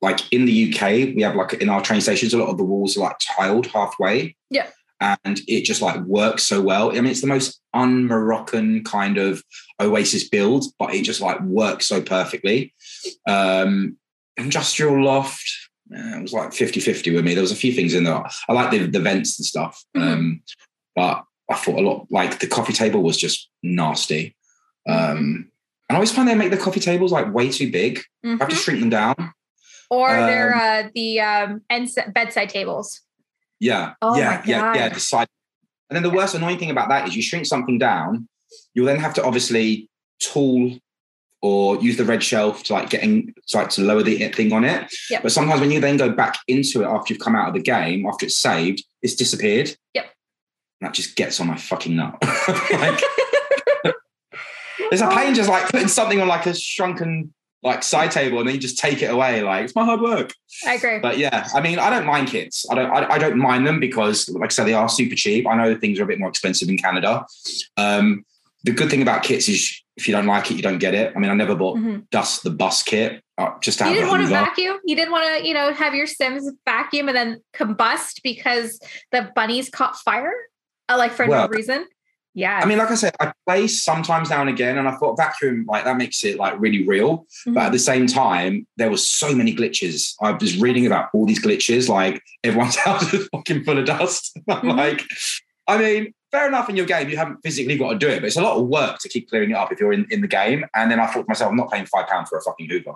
[0.00, 2.64] like in the UK, we have like in our train stations, a lot of the
[2.64, 4.36] walls are like tiled halfway.
[4.50, 4.68] Yeah.
[5.00, 6.90] And it just like works so well.
[6.90, 9.44] I mean, it's the most un-Moroccan kind of
[9.80, 12.74] Oasis build, but it just like works so perfectly.
[13.28, 13.96] Um,
[14.36, 15.48] industrial loft,
[15.90, 17.34] it was like 50-50 with me.
[17.34, 18.22] There was a few things in there.
[18.48, 19.82] I like the, the vents and stuff.
[19.96, 20.02] Mhm.
[20.12, 20.42] Um,
[20.94, 24.36] but I thought a lot like the coffee table was just nasty.
[24.88, 25.50] Um,
[25.88, 28.00] and I always find they make the coffee tables like way too big.
[28.24, 28.62] I have to Mhm.
[28.64, 29.32] shrink them down.
[29.90, 33.00] Or they're Um, uh, the um, ends- bedside tables.
[33.58, 33.94] Yeah.
[34.02, 34.88] Oh yeah, yeah, yeah.
[34.90, 35.26] The side.
[35.88, 38.28] And then the worst annoying thing about that is you shrink something down,
[38.74, 39.88] you'll then have to obviously
[40.20, 40.78] tool
[41.40, 44.64] or use the red shelf to like getting to like to lower the thing on
[44.64, 44.92] it.
[45.10, 45.22] Yep.
[45.22, 47.60] But sometimes when you then go back into it after you've come out of the
[47.60, 49.76] game, after it's saved, it's disappeared.
[49.94, 50.04] Yep.
[50.80, 52.16] And that just gets on my fucking nut.
[52.72, 53.00] like
[54.90, 58.46] there's a pain just like putting something on like a shrunken like side table and
[58.46, 59.42] then you just take it away.
[59.42, 60.32] Like it's my hard work.
[60.66, 60.98] I agree.
[60.98, 62.66] But yeah, I mean, I don't mind kits.
[62.70, 62.90] I don't.
[62.90, 65.46] I, I don't mind them because, like I said, they are super cheap.
[65.46, 67.26] I know things are a bit more expensive in Canada.
[67.76, 68.24] Um,
[68.64, 71.12] the good thing about kits is if you don't like it, you don't get it.
[71.14, 72.08] I mean, I never bought Mhm.
[72.10, 74.78] Dust the Bus kit uh, just to You didn't want to vacuum.
[74.84, 78.80] You didn't want to, you know, have your Sims vacuum and then combust because
[79.12, 80.32] the bunnies caught fire,
[80.88, 81.86] uh, like for Well, no reason.
[82.34, 82.60] Yeah.
[82.62, 85.64] I mean, like I said, I play sometimes now and again, and I thought vacuum
[85.66, 87.26] like that makes it like really real.
[87.46, 87.58] But Mm-hmm.
[87.58, 90.14] at the same time, there was so many glitches.
[90.22, 94.38] I was reading about all these glitches, like everyone's house is fucking full of dust.
[94.48, 94.76] I'm Mhm.
[94.76, 95.02] like,
[95.66, 98.26] I mean, fair enough in your game, you haven't physically got to do it, but
[98.26, 100.28] it's a lot of work to keep clearing it up if you're in, in the
[100.28, 100.64] game.
[100.74, 102.92] And then I thought to myself, I'm not paying five pounds for a fucking Hoover.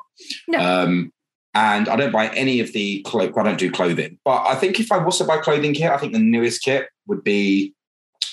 [0.48, 0.58] No.
[0.58, 1.12] Um,
[1.54, 3.36] and I don't buy any of the cloak.
[3.36, 5.98] I don't do clothing, but I think if I was to buy clothing kit, I
[5.98, 7.74] think the newest kit would be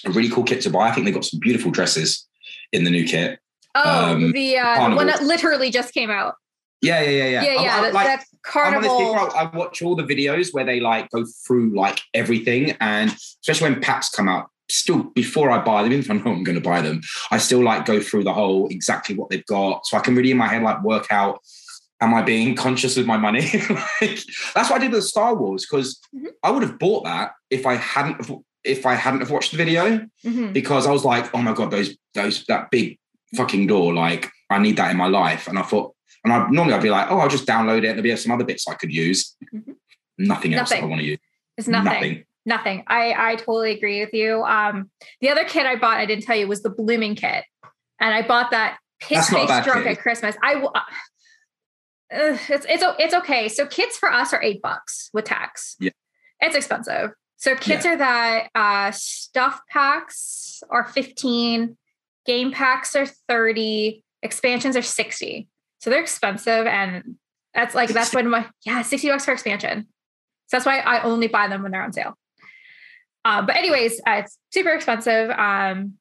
[0.05, 0.87] a really cool kit to buy.
[0.87, 2.27] I think they've got some beautiful dresses
[2.71, 3.39] in the new kit.
[3.75, 6.35] oh, um, the, uh, one that literally just came out.
[6.81, 7.43] Yeah, yeah, yeah, yeah.
[7.43, 7.75] Yeah, I- yeah.
[7.77, 8.97] I- that, like, that I'm one of carnival.
[8.99, 9.37] people.
[9.37, 13.69] I, I watch all the videos where they like go through like everything, and especially
[13.71, 14.49] when packs come out.
[14.71, 17.01] Still, before I buy them, even if I know I'm going to buy them,
[17.31, 20.31] I still like go through the whole exactly what they've got, so I can really
[20.31, 21.39] in my head like work out.
[22.01, 23.41] Am I being conscious of my money?
[24.01, 24.19] like,
[24.55, 26.27] that's what I did with Star Wars because Mhm.
[26.43, 28.29] I would have bought that if I hadn't
[28.63, 30.53] if I hadn't have watched the video Mhm.
[30.53, 32.97] because I was like, oh my god, those those that big
[33.35, 35.47] fucking door, like I need that in my life.
[35.47, 37.85] And I thought, and I normally I'd be like, oh, I'll just download it.
[37.89, 39.35] and There'll be some other bits I could use.
[39.53, 39.75] Mhm.
[40.19, 41.19] Nothing else I want to use.
[41.57, 41.93] It's nothing.
[41.93, 42.23] Nothing.
[42.51, 44.43] I I totally agree with you.
[44.43, 44.89] Um,
[45.21, 47.45] the other kit I bought, I didn't tell you, was the blooming kit,
[47.99, 49.97] and I bought that piss That's not a face drunk kit.
[49.97, 50.35] at Christmas.
[50.43, 53.47] I uh, it's it's it's okay.
[53.49, 55.75] So kits for us are eight bucks with tax.
[55.79, 55.91] Yeah.
[56.39, 57.11] it's expensive.
[57.37, 61.77] So kits are that uh, stuff packs are fifteen,
[62.25, 65.47] game packs are thirty, expansions are sixty.
[65.79, 67.15] So they're expensive, and
[67.53, 69.87] that's like that's when my yeah sixty bucks for expansion.
[70.47, 72.17] So that's why I only buy them when they're on sale.
[73.25, 75.29] Uh, but anyways, uh, it's super expensive.
[75.29, 75.93] Um,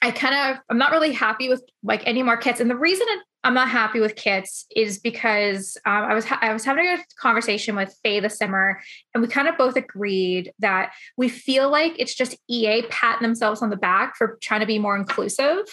[0.00, 3.06] I kind of I'm not really happy with like any more kits, and the reason
[3.44, 6.98] I'm not happy with kits is because um, I was ha- I was having a
[7.20, 8.80] conversation with Faye the Simmer,
[9.14, 13.60] and we kind of both agreed that we feel like it's just EA patting themselves
[13.62, 15.64] on the back for trying to be more inclusive,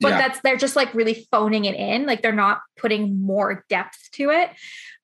[0.00, 0.18] but Yeah.
[0.18, 4.30] that's they're just like really phoning it in, like they're not putting more depth to
[4.30, 4.50] it.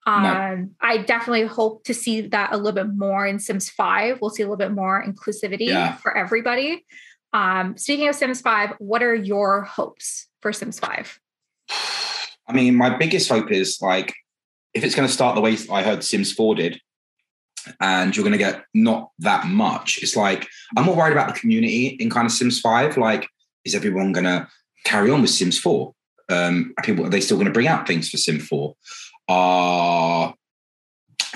[0.07, 4.19] Um, I definitely hope to see that a little bit more in Sims 5.
[4.21, 5.97] We'll see a little bit more inclusivity Yeah.
[5.97, 6.85] for everybody.
[7.33, 11.19] Um, speaking of Sims 5, what are your hopes for Sims 5?
[12.47, 14.13] I mean, my biggest hope is like
[14.73, 16.79] if it's going to start the way I heard Sims 4 did,
[17.81, 19.99] and you're going to get not that much.
[20.01, 22.95] It's like I'm more worried about the community in kind of Sims 5.
[22.95, 23.27] Like,
[23.65, 24.47] is everyone going to
[24.85, 25.93] carry on with Sims 4?
[26.29, 28.73] Um, are people are they still going to bring out things for Sim 4?
[29.27, 30.31] Uh,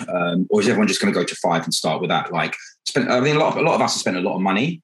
[0.08, 2.32] um, or is everyone just going to go to five and start with that?
[2.32, 4.36] Like, spend, I mean, a lot of a lot of us have spent a lot
[4.36, 4.82] of money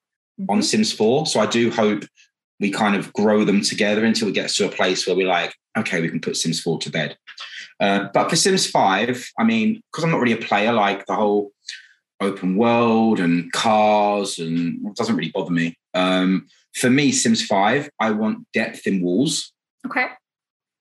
[0.49, 0.63] on Mhm.
[0.63, 1.25] Sims 4.
[1.25, 2.03] So I do hope
[2.59, 5.53] we kind of grow them together until it gets to a place where we're like,
[5.77, 7.17] okay, we can put Sims 4 to bed.
[7.79, 11.15] Uh, but for Sims 5, I mean, because I'm not really a player, like the
[11.15, 11.51] whole
[12.19, 15.77] open world and cars and it doesn't really bother me.
[15.93, 19.53] Um, for me, Sims 5, I want depth in walls.
[19.85, 20.07] Okay.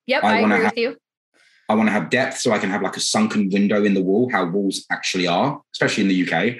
[0.07, 0.97] Yep, I I, agree have- with you.
[1.69, 4.03] I want to have depth so I can have like a sunken window in the
[4.03, 6.57] wall, how walls actually are, especially in the UK.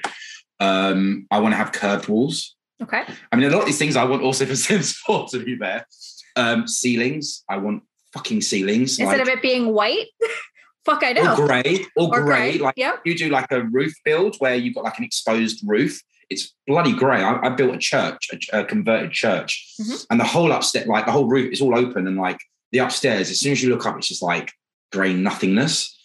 [0.61, 2.57] Um, I want to have curved walls.
[2.83, 3.05] Okay.
[3.33, 5.57] I mean, a lot of these things I want also for Sims 4 to be
[5.57, 5.87] there.
[6.35, 8.99] Um, ceilings, I want fucking ceilings.
[8.99, 10.07] Instead like, of it being white.
[10.85, 11.43] Fuck, I don't know.
[11.43, 12.53] Or grey, or, Or grey.
[12.53, 13.01] grey, Like yep.
[13.05, 16.01] you do like a roof build where you've got like an exposed roof.
[16.31, 17.23] It's bloody grey.
[17.23, 20.07] I, I built a church, a, a converted church, Mhm.
[20.11, 22.39] and the whole upstairs, like the whole roof, is all open, and like
[22.73, 24.53] the upstairs, as soon as you look up, it's just like
[24.93, 25.97] grey nothingness.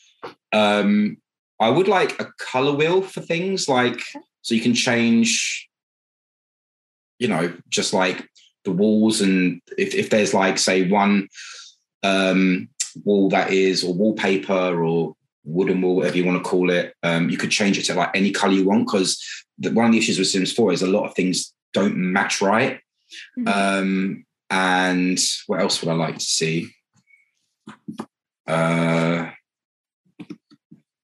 [0.52, 1.18] Um,
[1.60, 4.02] I would like a color wheel for things, like
[4.42, 5.70] so you can change,
[7.20, 8.28] you know, just like
[8.66, 11.28] the walls, and if if there's like say one
[12.04, 12.68] um
[13.06, 17.30] wall that is or wallpaper or wooden wall whatever you want to call it um
[17.30, 19.24] you could change it to like any color you want because
[19.72, 22.80] one of the issues with sims 4 is a lot of things don't match right
[23.38, 23.48] Mhm.
[23.48, 26.70] um and what else would i like to see
[28.52, 29.32] uh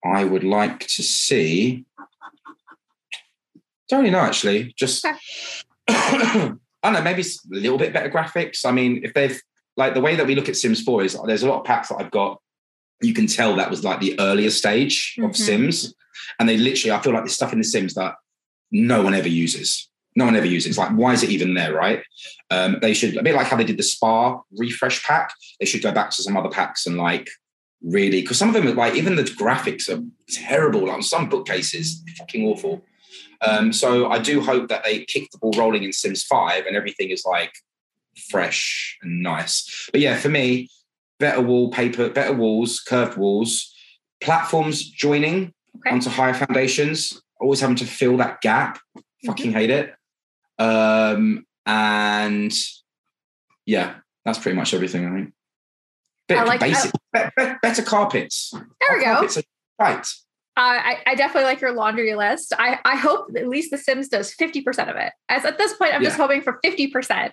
[0.06, 1.86] i would like to see
[3.90, 5.06] don't really know actually just
[5.88, 9.42] i don't know maybe a little bit better graphics i mean if they've
[9.78, 11.90] like the way that we look at Sims 4 is there's a lot of packs
[11.90, 12.42] that I've got.
[13.00, 15.36] You can tell that was like the earlier stage of Mhm.
[15.36, 15.94] Sims.
[16.40, 18.16] And they literally, I feel like there's stuff in the Sims that
[18.72, 19.88] no one ever uses.
[20.18, 20.70] No one ever uses.
[20.70, 22.02] It's Like, why is it even there, right?
[22.50, 25.84] Um, they should, a bit like how they did the Spa refresh pack, they should
[25.84, 27.30] go back to some other packs and like
[27.84, 30.86] really, because some of them are like, even the graphics are terrible.
[30.88, 32.84] Like on some bookcases, fucking awful.
[33.42, 36.76] Um, so I do hope that they kick the ball rolling in Sims 5 and
[36.76, 37.54] everything is like
[38.32, 39.88] fresh and nice.
[39.92, 40.70] But yeah, for me,
[41.20, 43.72] better wallpaper, better walls, curved walls,
[44.20, 45.92] platforms joining Okay.
[45.94, 48.80] onto higher foundations, always having to fill that gap.
[49.28, 49.94] Fucking hate it.
[50.60, 52.54] Um, and
[53.66, 55.34] yeah, that's pretty much everything, I think.
[56.28, 58.52] Bit I like- basic, be- be- better carpets.
[58.54, 59.42] There we Our go.
[59.80, 60.06] Right.
[60.58, 62.52] Uh, I, I definitely like your laundry list.
[62.58, 65.14] I, I hope at least The Sims does 50% of it.
[65.30, 67.32] As at this point, I'm just hoping for 50%,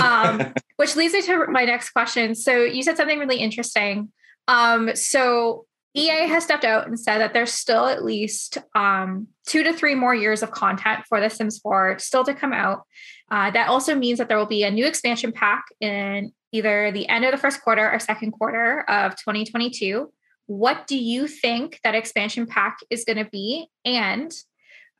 [0.00, 2.34] Um, which leads me to my next question.
[2.34, 4.10] So you said something really interesting.
[4.48, 9.62] Um, so EA has stepped out and said that there's still at least um, two
[9.62, 12.84] to three more years of content for The Sims 4 still to come out.
[13.30, 17.08] Uh, that also means that there will be a new expansion pack in either the
[17.08, 20.10] end of the first quarter or second quarter of 2022.
[20.46, 23.68] What do you think that expansion pack is going to be?
[23.84, 24.32] And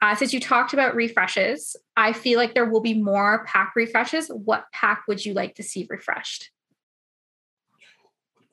[0.01, 4.29] uh, since you talked about refreshes, I feel like there will be more pack refreshes.
[4.29, 6.51] What pack would you like to see refreshed?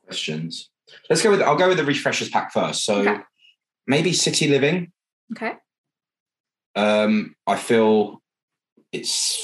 [0.10, 0.71] questions.
[1.10, 1.41] Let's go with.
[1.41, 2.86] I'll go with the refreshers pack first.
[2.86, 3.21] So Okay.
[3.88, 4.91] maybe city living.
[5.34, 5.54] Okay.
[6.75, 8.21] Um, I feel
[8.91, 9.41] it's.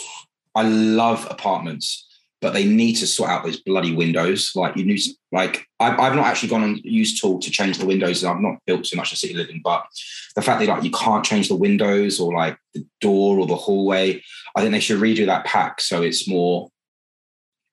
[0.54, 2.08] I love apartments,
[2.40, 4.52] but they need to sort out those bloody windows.
[4.56, 5.02] Like you need,
[5.34, 8.24] like I've, I've not actually gone and used tool to change the windows.
[8.24, 9.86] and I've not built too much of city living, but
[10.36, 13.56] the fact that like you can't change the windows or like the door or the
[13.56, 14.24] hallway,
[14.56, 16.70] I think they should redo that pack so it's more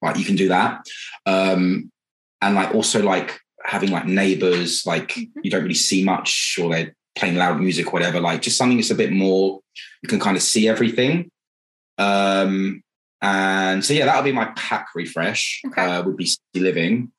[0.00, 0.84] like you can do that.
[1.24, 1.92] Um,
[2.40, 5.30] and like also like having like neighbors, like Mhm.
[5.42, 8.20] you don't really see much or they're playing loud music, or whatever.
[8.20, 9.60] Like just something that's a bit more,
[10.02, 11.30] you can kind of see everything.
[11.98, 12.82] Um,
[13.20, 15.60] and so yeah, that'll be my pack refresh.
[15.66, 15.82] Okay.
[15.84, 17.12] Uh, would be city living.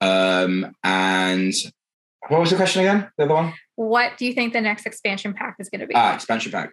[0.00, 1.52] Um, and
[2.28, 3.10] what was the question again?
[3.18, 3.54] The other one?
[3.76, 5.94] What do you think the next expansion pack is going to be?
[5.94, 6.70] Ah, expansion pack.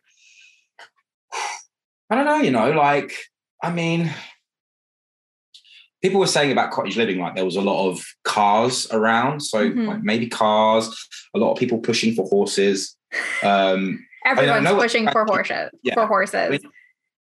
[2.10, 3.14] I don't know, you know, like,
[3.62, 4.12] I mean,
[6.02, 9.42] people were saying about cottage living, like there was a lot of cars around.
[9.42, 9.88] So Mhm.
[9.88, 10.90] like maybe cars,
[11.36, 12.96] a lot of people pushing for horses.
[13.44, 15.70] Um, Everyone's know pushing for horses.
[15.84, 15.94] Yeah.
[15.96, 16.50] For horses.
[16.50, 16.60] mean,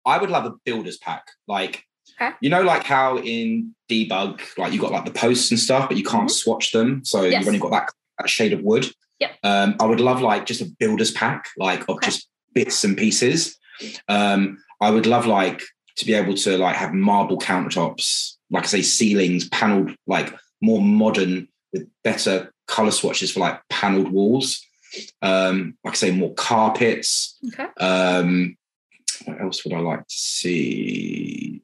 [0.05, 1.25] I would love a builder's pack.
[1.47, 1.83] Like,
[2.19, 2.31] Okay.
[2.41, 5.97] you know, like how in debug, like you got like the posts and stuff, but
[5.97, 7.03] you can't swatch them.
[7.05, 7.31] So Mm-hmm.
[7.31, 7.39] Yes.
[7.39, 8.89] you've only got that, that shade of wood.
[9.19, 9.31] Yep.
[9.43, 12.07] Um, I would love like just a builder's pack, like of Okay.
[12.07, 13.57] just bits and pieces.
[14.07, 15.61] Um, I would love like
[15.97, 20.81] to be able to like have marble countertops, like I say, ceilings, paneled, like more
[20.81, 24.63] modern with better color swatches for like paneled walls.
[25.21, 27.37] Um, like I say, more carpets.
[27.47, 27.67] okay.
[27.79, 28.57] Um,
[29.25, 31.61] what else would I like to see?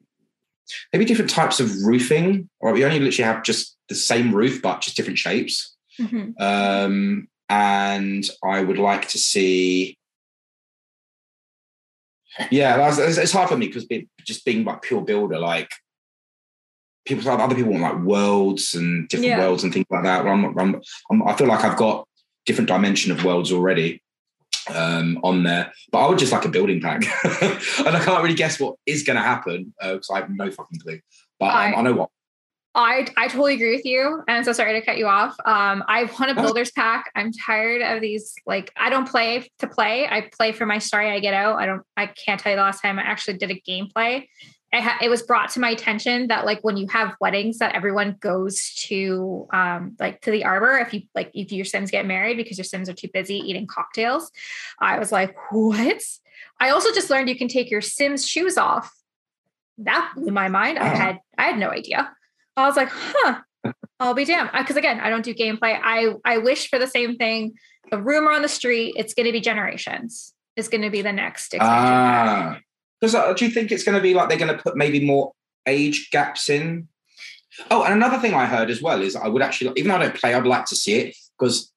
[0.92, 4.82] Maybe different types of roofing, or we only literally have just the same roof, but
[4.82, 5.76] just different shapes.
[6.00, 6.34] Mhm.
[6.42, 9.98] Um, and I would like to see.
[12.50, 13.88] Yeah, it's hard for me because
[14.26, 15.70] just being like pure builder, like
[17.06, 19.40] people, other people want like worlds and different Yeah.
[19.40, 20.24] worlds and things like that.
[20.24, 20.82] Well, I'm, I'm,
[21.12, 22.08] I'm, I feel like I've got
[22.46, 24.02] different dimension of worlds already
[24.74, 25.72] um, on there.
[25.92, 27.04] But I would just like a building pack,
[27.86, 30.80] and I can't really guess what is going to happen because I have no fucking
[30.80, 31.00] clue.
[31.40, 32.10] But um, I- I know what.
[32.76, 34.24] I I totally agree with you.
[34.28, 35.36] And I'm so sorry to cut you off.
[35.46, 37.12] Um, I want a builder's pack.
[37.14, 38.34] I'm tired of these.
[38.48, 40.08] Like, I don't play to play.
[40.08, 41.58] I play for my story I get out.
[41.60, 41.84] I don't.
[41.98, 44.26] I can't tell you the last time I actually did a gameplay.
[44.74, 47.76] It, ha- it was brought to my attention that like when you have weddings that
[47.76, 52.06] everyone goes to um like to the arbor if you like if your sims get
[52.06, 54.32] married because your sims are too busy eating cocktails
[54.80, 56.02] i was like what?
[56.60, 58.92] I also just learned you can take your sims shoes off.
[59.80, 60.80] That blew my mind.
[60.80, 62.12] I had i had no idea.
[62.56, 63.42] I was like huh
[64.00, 64.52] i'll be damned.
[64.54, 65.80] Because again i don't do gameplay.
[65.82, 67.54] I i wish for the same thing.
[67.92, 70.34] A rumor on the street it's going to be generations.
[70.56, 71.62] Is going to be the next expansion.
[71.62, 72.60] Ah,
[73.04, 75.06] because uh, do you think it's going to be like they're going to put maybe
[75.06, 75.34] more
[75.68, 76.88] age gaps in?
[77.70, 80.04] Oh, and another thing I heard as well is I would actually, even though I
[80.04, 81.70] don't play, I'd like to see it because,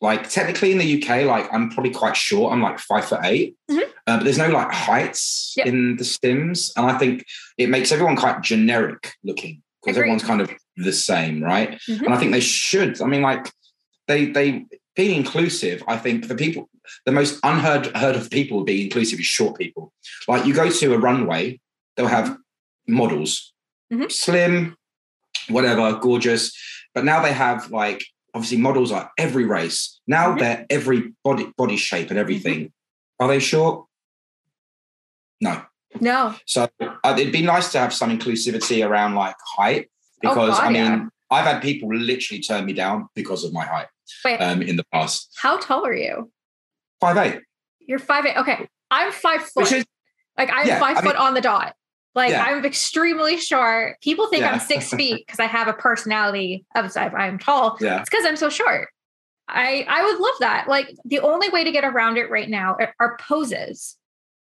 [0.00, 2.54] like, technically in the UK, like I'm probably quite short.
[2.54, 3.82] I'm like five foot 8 Mhm.
[4.06, 5.66] uh, but there's no like heights Yep.
[5.66, 7.26] in the Sims, and I think
[7.58, 11.78] it makes everyone quite generic looking because everyone's kind of the same, right?
[11.90, 12.06] Mhm.
[12.06, 13.02] And I think they should.
[13.02, 13.50] I mean, like
[14.08, 14.64] they they
[15.00, 15.82] being inclusive.
[15.88, 16.68] I think the people,
[17.06, 19.94] the most unheard heard of people being inclusive is short people.
[20.28, 21.58] Like you go to a runway,
[21.96, 22.36] they'll have
[22.86, 23.54] models,
[23.90, 24.12] Mhm.
[24.12, 24.76] slim,
[25.48, 26.42] whatever, gorgeous.
[26.94, 29.80] But now they have like obviously models are every race.
[30.06, 30.38] Now Mhm.
[30.40, 32.70] they're every body body shape and everything.
[33.18, 33.86] Are they short?
[35.40, 35.54] No.
[36.00, 36.68] no So
[37.04, 40.68] uh, it'd be nice to have some inclusivity around like height Oh, because God, I
[40.76, 41.06] mean yeah.
[41.30, 43.88] I've had people literally turn me down because of my height
[44.24, 45.30] wait um, in the past.
[45.36, 46.30] how tall are you
[47.00, 47.40] Five eight,
[47.80, 48.36] You're five eight.
[48.36, 48.68] Okay.
[48.90, 49.62] I'm five foot.
[49.64, 49.84] which is
[50.36, 51.74] like I'm yeah, five I foot on the dot.
[52.14, 52.44] Like Yeah.
[52.44, 54.00] I'm extremely short.
[54.02, 54.52] People think Yeah.
[54.52, 57.78] I'm six feet because I have a personality of I'm tall.
[57.80, 58.88] yeah, It's because I'm so short.
[59.48, 60.68] I I would love that.
[60.68, 63.96] Like the only way to get around it right now are, are poses.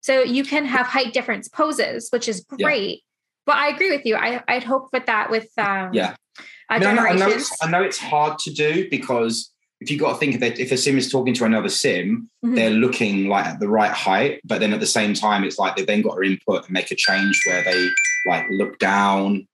[0.02, 3.02] So you can have height difference poses, which is great.
[3.46, 4.16] But I agree with you.
[4.16, 6.16] I I'd hope with that with um yeah.
[6.38, 9.51] uh, I, mean, I, know, I know it's I know it's hard to do because
[9.82, 12.54] if you got to think it, if a sim is talking to another sim, Mhm.
[12.56, 15.76] they're looking like at the right height, but then at the same time, it's like
[15.76, 17.88] they've then got to input and make a change where they
[18.26, 19.46] like look down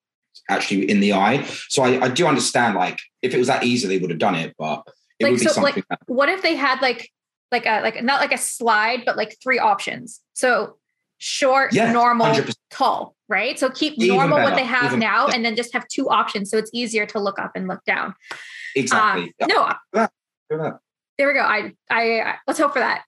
[0.51, 1.43] actually in the eye.
[1.69, 4.35] So I, I do understand like if it was that easy, they would have done
[4.35, 4.83] it, but
[5.19, 7.11] it Like, would be so, like, something that what if they had like
[7.51, 10.77] like a like not like a slide but like three options so
[11.17, 12.55] short Yeah, normal 100%.
[12.71, 15.37] tall right so keep Even normal what they have even now better.
[15.37, 18.15] and then just have two options so it's easier to look up and look down
[18.77, 19.33] exactly.
[19.41, 19.49] um,
[19.95, 20.09] no
[20.51, 21.41] There we go.
[21.41, 23.05] I, I I let's hope for that.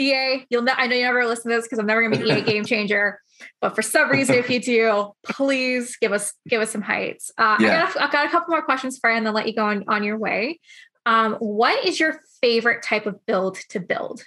[0.00, 2.30] Ea you'll know i know you never listen to this because i'm never gonna be
[2.30, 3.20] ea game changer
[3.60, 7.30] but for some reason if you do please give us give us some heights.
[7.36, 7.68] Uh, Yeah.
[7.68, 9.54] I, got a, I got a couple more questions for you and then let you
[9.54, 10.58] go on, on your way.
[11.04, 14.22] Um, what is your favorite type of build to build?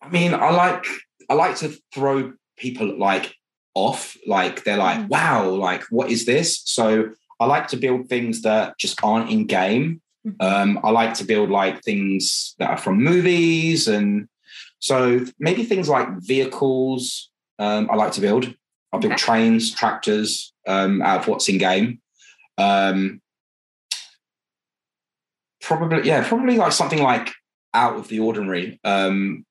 [0.00, 0.86] I mean, I like
[1.28, 3.34] I like to throw people like
[3.74, 5.08] off, like they're like, Mhm.
[5.08, 6.62] wow, like what is this?
[6.64, 7.10] So
[7.40, 10.00] I like to build things that just aren't in game.
[10.26, 10.36] Mhm.
[10.40, 14.28] Um, I like to build like things that are from movies, and
[14.78, 17.30] so maybe things like vehicles.
[17.58, 18.54] Um, I like to build.
[18.92, 19.22] I build Okay.
[19.22, 22.00] trains, tractors um, out of what's in game.
[22.58, 23.20] Um,
[25.60, 27.30] probably, yeah, probably like something like
[27.74, 28.78] out of the ordinary.
[28.84, 29.44] Um,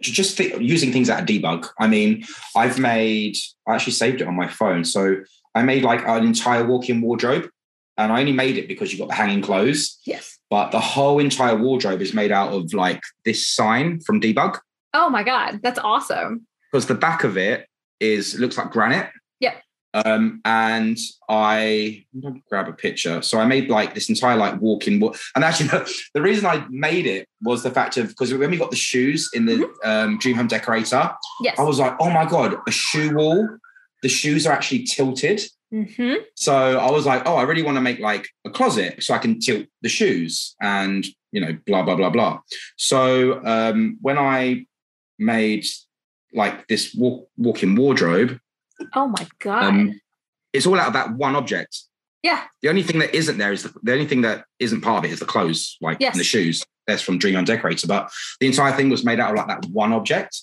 [0.00, 1.68] just th- using things out of debug.
[1.80, 2.24] I mean,
[2.54, 3.36] I've made,
[3.66, 4.84] I actually saved it on my phone.
[4.84, 5.16] So
[5.58, 7.48] I made like an entire walk-in wardrobe,
[7.96, 9.98] and I only made it because you got the hanging clothes.
[10.06, 14.58] yes But the whole entire wardrobe is made out of like this sign from debug
[14.94, 16.46] Oh my God, that's awesome.
[16.70, 17.66] because the back of it
[18.00, 19.10] is looks like granite.
[19.40, 19.54] Yeah.
[19.94, 20.96] Um, and
[21.28, 22.04] I
[22.48, 23.20] grab a picture.
[23.22, 25.14] So I made like this entire like walk-in wall.
[25.34, 28.56] And actually, the, the reason I made it was the fact of because when we
[28.56, 29.90] got the shoes in the Mm-hmm.
[29.90, 31.10] um, Dream Home Decorator,
[31.42, 31.58] Yes.
[31.58, 33.48] I was like, oh my god, a shoe wall.
[34.02, 35.40] The shoes are actually tilted.
[35.70, 39.12] hmm So I was like, oh, I really want to make like a closet so
[39.14, 42.40] I can tilt the shoes and you know, blah blah blah blah.
[42.76, 44.66] So um, when I
[45.18, 45.64] made
[46.32, 48.38] like this walk walk-in wardrobe,
[48.94, 49.64] Oh my God.
[49.64, 50.00] um,
[50.52, 51.82] it's all out of that one object.
[52.22, 52.44] yeah.
[52.62, 55.10] The only thing that isn't there is the, the only thing that isn't part of
[55.10, 56.14] it is the clothes, like Yes.
[56.14, 56.64] and the shoes.
[56.86, 59.66] That's from Dream Home Decorator, but the entire thing was made out of like that
[59.70, 60.42] one object.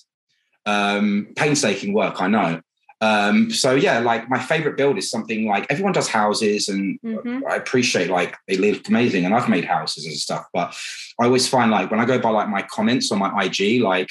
[0.64, 2.60] Um, painstaking work, I know.
[3.00, 7.42] Um, so yeah, like my favorite build is something like everyone does houses, and Mhm.
[7.48, 10.46] I appreciate like they look amazing, and I've made houses and stuff.
[10.52, 10.74] But
[11.20, 14.08] I always find like when I go by like my comments on my IG, like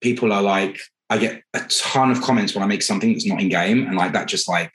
[0.00, 0.78] people are like,
[1.10, 3.96] I get a ton of comments when I make something that's not in game, and
[3.96, 4.72] like that just like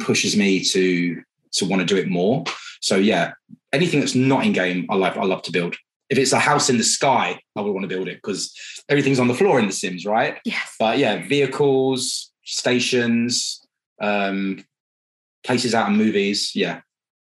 [0.00, 1.22] pushes me to
[1.52, 2.44] to want to do it more.
[2.82, 3.32] So yeah,
[3.72, 5.16] anything that's not in game, I love.
[5.16, 5.76] I love to build.
[6.10, 8.52] If it's a house in the sky, I would want to build it because
[8.88, 10.38] everything's on the floor in The Sims, right?
[10.44, 10.74] Yes.
[10.78, 13.66] But yeah, vehicles, stations,
[14.00, 14.64] um,
[15.44, 16.54] places out in movies.
[16.54, 16.80] Yeah,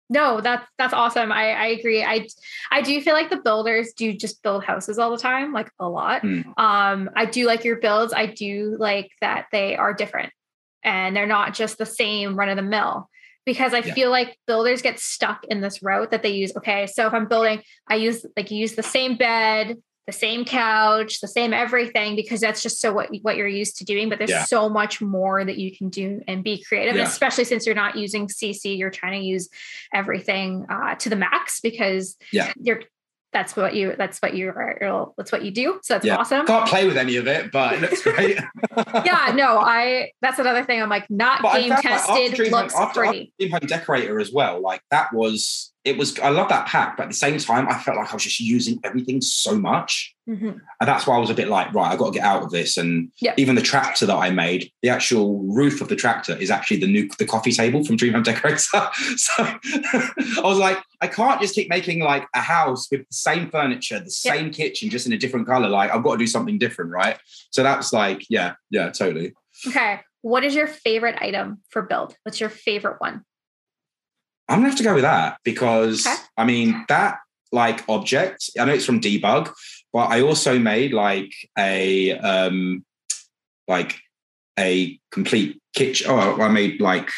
[0.08, 1.32] No, that's that's awesome.
[1.32, 2.04] I I agree.
[2.04, 2.26] I
[2.70, 5.88] I do feel like the builders do just build houses all the time, like a
[5.88, 6.22] lot.
[6.22, 6.46] Mm.
[6.58, 8.12] Um, I do like your builds.
[8.12, 10.32] I do like that they are different
[10.84, 13.08] and they're not just the same run of the mill
[13.44, 13.94] because I Yeah.
[13.94, 16.52] feel like builders get stuck in this route that they use.
[16.56, 19.76] Okay, so if I'm building, I use like use the same bed,
[20.06, 23.84] the same couch, the same everything because that's just so what what you're used to
[23.84, 24.08] doing.
[24.08, 24.44] But there's Yeah.
[24.44, 27.02] so much more that you can do and be creative, Yeah.
[27.02, 28.76] especially since you're not using CC.
[28.76, 29.48] You're trying to use
[29.92, 32.52] everything uh, to the max because Yeah.
[32.60, 32.82] you're
[33.32, 35.78] that's what you that's what you are that's what you do.
[35.82, 36.16] So that's Yeah.
[36.16, 36.46] awesome.
[36.46, 38.38] Can't play with any of it, but it looks great.
[39.04, 40.80] yeah, no, I that's another thing.
[40.80, 43.18] I'm like not But game found, like, after tested, looks after, pretty.
[43.20, 44.60] after Dream Home Decorator as well.
[44.62, 47.78] Like that was it was I love that pack, but at the same time, I
[47.78, 50.12] felt like I was just using everything so much.
[50.28, 50.58] Mhm.
[50.80, 52.50] And that's why I was a bit like, right, I've got to get out of
[52.50, 52.76] this.
[52.76, 53.34] And Yeah.
[53.36, 56.88] even the tractor that I made, the actual roof of the tractor is actually the
[56.88, 58.88] new the coffee table from Dream Home Decorator.
[59.16, 63.48] so I was like, I can't just keep making like a house with the same
[63.48, 64.32] furniture, the Yeah.
[64.34, 65.68] same kitchen, just in a different color.
[65.68, 67.16] Like I've got to do something different, right?
[67.50, 69.34] So that's like, yeah, yeah, totally.
[69.68, 70.00] Okay.
[70.22, 72.16] What is your favorite item for build?
[72.24, 73.22] What's your favorite one?
[74.48, 76.16] I'm gonna have to go with that because Okay.
[76.36, 77.18] I mean that
[77.52, 78.50] like object.
[78.58, 79.52] I know it's from Debug,
[79.92, 82.84] but I also made like a um
[83.68, 83.96] like
[84.58, 86.06] a complete kitchen.
[86.10, 87.10] Oh, I made like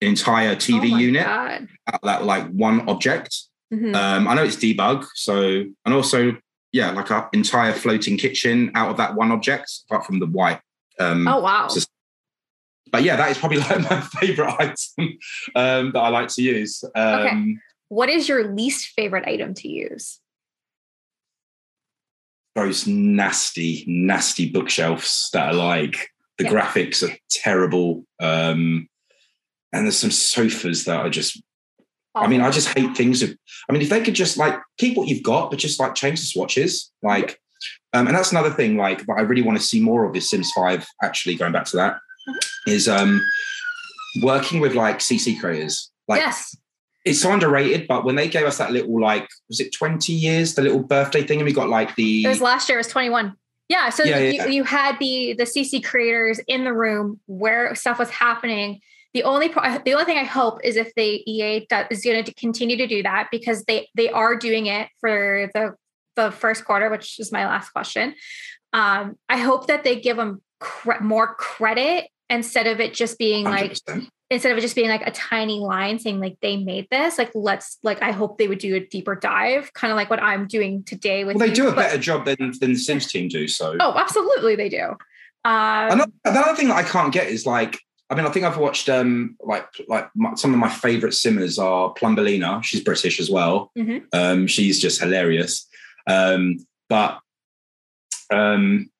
[0.00, 1.68] an entire TV Oh unit God.
[1.88, 3.34] out of that like one object.
[3.72, 3.94] Mhm.
[3.94, 6.36] Um, I know it's Debug, so and also
[6.72, 10.60] yeah, like an entire floating kitchen out of that one object, apart from the white.
[11.00, 11.68] Um, oh wow.
[12.90, 15.18] But yeah, that is probably like my favorite item
[15.54, 16.84] um, that I like to use.
[16.94, 20.20] Um, What is your least favorite item to use?
[22.54, 26.50] Those nasty, nasty bookshelves that are like the Yeah.
[26.50, 28.04] graphics are terrible.
[28.20, 28.88] Um,
[29.72, 31.42] and there's some sofas that are just,
[32.14, 33.22] I mean, I just hate things.
[33.22, 33.36] Of,
[33.68, 36.20] I mean, if they could just like keep what you've got, but just like change
[36.20, 37.38] the swatches, like,
[37.92, 40.28] um, and that's another thing, like, that I really want to see more of is
[40.28, 41.96] Sims 5, actually, going back to that,
[42.66, 43.20] is um,
[44.22, 45.90] working with like CC creators.
[46.08, 46.56] Like, yes.
[47.04, 50.54] it's so underrated, but when they gave us that little like, was it 20 years,
[50.54, 52.78] the little birthday thing, and we got like the It was last year.
[52.78, 53.34] It was 21.
[53.68, 53.90] Yeah.
[53.90, 54.46] So Yeah, you, yeah.
[54.46, 58.80] you had the the CC creators in the room where stuff was happening.
[59.12, 62.22] The only pro- the only thing I hope is if the EA does, is going
[62.22, 65.74] to continue to do that because they they are doing it for the
[66.16, 68.14] the first quarter, which is my last question.
[68.72, 73.44] Um, I hope that they give them cre- more credit instead of it just being
[73.44, 74.08] like 100%.
[74.30, 77.30] instead of it just being like a tiny line saying like they made this like
[77.34, 80.46] let's like i hope they would do a deeper dive kind of like what i'm
[80.48, 83.06] doing today with Well, they you, do a but- better job than than the Sims
[83.06, 83.46] team do.
[83.46, 84.96] So oh absolutely they do
[85.44, 87.78] um, another, another thing that I can't get is like,
[88.10, 91.56] I mean, I think I've watched um like like my, some of my favorite simmers
[91.56, 92.64] are Plumbelina.
[92.64, 93.70] She's British as well.
[93.78, 94.02] Mhm.
[94.12, 95.68] Um, she's just hilarious.
[96.08, 97.20] Um, but
[98.32, 98.90] um,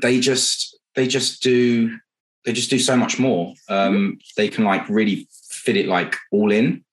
[0.00, 1.98] they just they just do
[2.44, 3.54] they just do so much more.
[3.68, 4.10] Um, Mm-hmm.
[4.36, 5.28] They can like really
[5.60, 6.84] fit it like all in,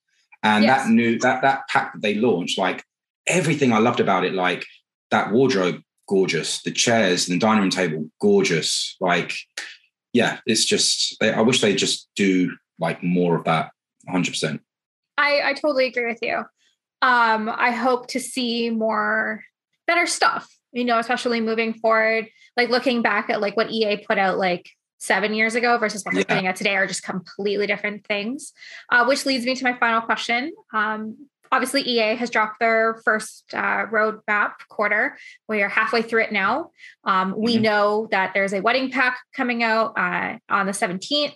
[0.43, 0.84] and Yes.
[0.86, 2.84] that new that that pack that they launched, like
[3.28, 4.66] everything I loved about it, like
[5.12, 6.62] that wardrobe, gorgeous.
[6.64, 8.96] The chairs and the dining room table, gorgeous.
[9.00, 9.34] Like,
[10.14, 11.18] yeah, it's just.
[11.20, 13.72] They, I wish they just do like more of that.
[14.06, 14.30] 100.
[14.30, 14.62] percent
[15.18, 16.43] I, I totally agree with you
[17.02, 19.43] um, i hope to see more
[19.88, 24.20] better stuff you know especially moving forward like looking back at like what ea put
[24.20, 26.24] out like seven years ago versus what Yeah.
[26.24, 28.54] putting out today are just completely different things
[28.91, 31.18] uh, which leads me to my final question um,
[31.52, 35.18] obviously ea has dropped their first uh, roadmap quarter
[35.48, 36.72] we are halfway through it now
[37.04, 37.62] um, we Mhm.
[37.62, 41.36] know that there's a wedding pack coming out uh, on the 17th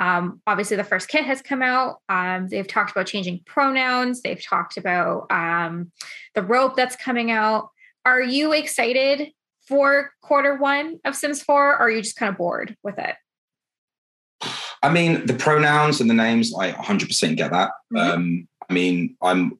[0.00, 1.96] um, obviously, the first kit has come out.
[2.08, 4.22] Um, they've talked about changing pronouns.
[4.22, 5.90] They've talked about um,
[6.36, 7.70] the rope that's coming out.
[8.04, 9.32] Are you excited
[9.68, 11.72] for quarter one of Sims 4?
[11.72, 13.14] Or are you just kind of bored with it?
[14.82, 17.72] I mean, the pronouns and the names, I 100% get that.
[17.92, 18.14] Mhm.
[18.14, 19.58] Um, I mean, I'm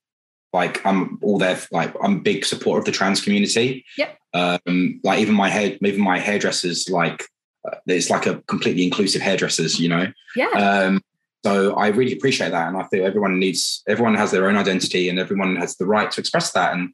[0.53, 1.59] like, I'm all there.
[1.71, 3.85] Like, I'm a big supporter of the trans community.
[3.97, 4.19] Yep.
[4.35, 7.25] Um, like even my hair, even my hairdressers, like
[7.67, 10.13] uh, it's like a completely inclusive hairdressers, you know.
[10.37, 10.51] Yeah.
[10.51, 11.03] Um,
[11.45, 15.09] so I really appreciate that, and I feel everyone needs, everyone has their own identity,
[15.09, 16.91] and everyone has the right to express that, and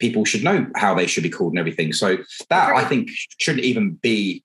[0.00, 1.92] people should know how they should be called and everything.
[1.92, 4.42] So that I think shouldn't even be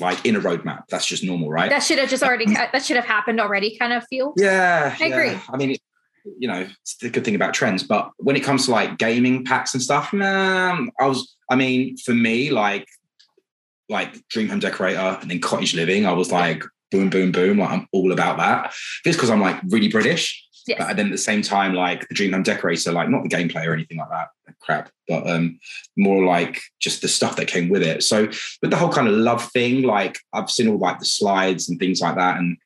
[0.00, 0.84] like in a roadmap.
[0.88, 1.70] That's just normal, right?
[1.70, 4.32] that should have just already, um, that should have happened already, kind of feel.
[4.36, 5.32] Yeah, I agree.
[5.32, 5.40] yeah.
[5.52, 5.76] I mean,
[6.38, 7.82] you know, it's the good thing about trends.
[7.82, 11.36] But when it comes to like gaming packs and stuff, man, I was.
[11.50, 12.88] I mean, for me, like,
[13.90, 17.58] like Dream Home Decorator and then Cottage Living, I was like, boom, boom, boom.
[17.58, 18.72] Like, I'm all about that.
[19.04, 20.43] Just because I'm like really British.
[20.66, 20.78] Yes.
[20.78, 23.66] But then at the same time, like the Dream Home Decorator, like not the gameplay
[23.66, 24.28] or anything like that,
[24.60, 25.58] crap, but um,
[25.96, 28.02] more like just the stuff that came with it.
[28.02, 28.26] So
[28.62, 31.78] with the whole kind of love thing, like I've seen all like the slides and
[31.78, 32.56] things like that, and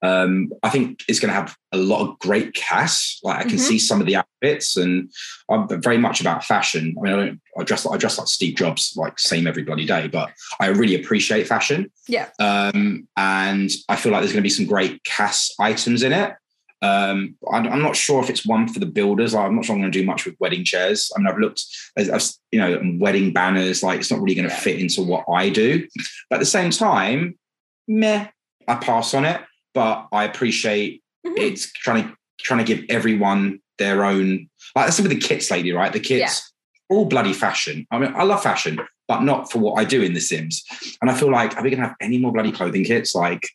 [0.00, 3.18] um, I think it's going to have a lot of great cast.
[3.24, 3.68] Like I can Mhm.
[3.68, 5.10] see some of the outfits, and
[5.50, 6.94] I'm very much about fashion.
[6.98, 9.84] I mean, I don't I dress I dress like Steve Jobs, like same every bloody
[9.84, 10.30] day, but
[10.60, 11.90] I really appreciate fashion.
[12.06, 12.28] Yeah.
[12.38, 16.34] Um, and I feel like there's going to be some great CAS items in it.
[16.80, 19.34] Um, I'm, I'm not sure if it's one for the builders.
[19.34, 21.10] I'm not sure I'm going to do much with wedding chairs.
[21.14, 21.64] I mean, I've looked,
[21.96, 22.22] as I've,
[22.52, 23.82] you know, wedding banners.
[23.82, 25.86] Like, it's not really going to fit into what I do.
[26.30, 27.36] But at the same time,
[27.88, 28.28] meh,
[28.68, 29.40] I pass on it.
[29.74, 31.36] But I appreciate Mhm.
[31.38, 34.48] it's trying to trying to give everyone their own.
[34.76, 35.92] Like that's some of the kits lately, right?
[35.92, 36.52] The kits,
[36.90, 36.96] Yeah.
[36.96, 37.86] all bloody fashion.
[37.90, 40.64] I mean, I love fashion, but not for what I do in The Sims.
[41.02, 43.14] And I feel like, are we going to have any more bloody clothing kits?
[43.16, 43.48] Like,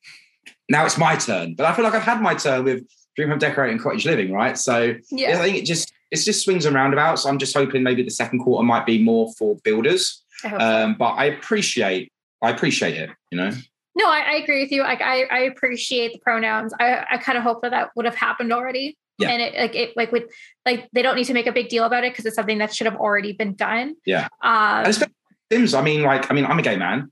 [0.69, 1.55] now it's my turn.
[1.55, 2.85] But I feel like I've had my turn with
[3.15, 4.57] Dream Home Decorating Cottage Living, right?
[4.57, 5.39] So Yeah.
[5.39, 7.25] I think it just it's just swings and roundabouts.
[7.25, 10.23] I'm just hoping maybe the second quarter might be more for builders.
[10.43, 10.49] I.
[10.55, 12.11] Um, but I appreciate
[12.41, 13.09] I appreciate it.
[13.31, 13.51] You know,
[13.95, 14.81] No, I, I agree with you.
[14.81, 16.73] Like I, I appreciate the pronouns.
[16.79, 18.97] I, I kind of hope that that would have happened already.
[19.17, 19.29] Yeah.
[19.29, 20.23] And it like it like with
[20.65, 22.73] like they don't need to make a big deal about it because it's something that
[22.73, 23.95] should have already been done.
[24.05, 24.27] Yeah.
[24.41, 25.13] Um, and especially
[25.51, 25.73] Sims.
[25.73, 27.11] I mean, like I mean, I'm a gay man.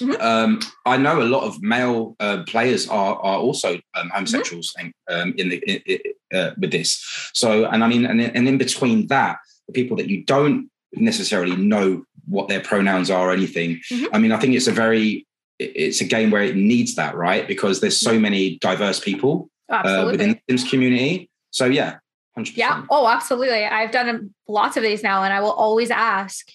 [0.00, 0.20] Mhm.
[0.20, 4.92] Um, I know a lot of male uh, players are are also um, homosexuals and
[5.08, 7.02] um, in the in, in- uh, with this.
[7.34, 9.36] So, and I mean, and, and in between that,
[9.66, 13.80] the people that you don't necessarily know what their pronouns are or anything.
[13.90, 14.08] Mhm.
[14.14, 15.26] I mean, I think it's a very
[15.58, 17.46] it's a game where it needs that, right?
[17.46, 21.30] Because there's so many diverse people uh, within the Sims community.
[21.50, 21.98] So yeah,
[22.34, 22.84] hundred Yeah.
[22.90, 23.64] Oh, absolutely.
[23.64, 26.48] I've done lots of these now, and I will always ask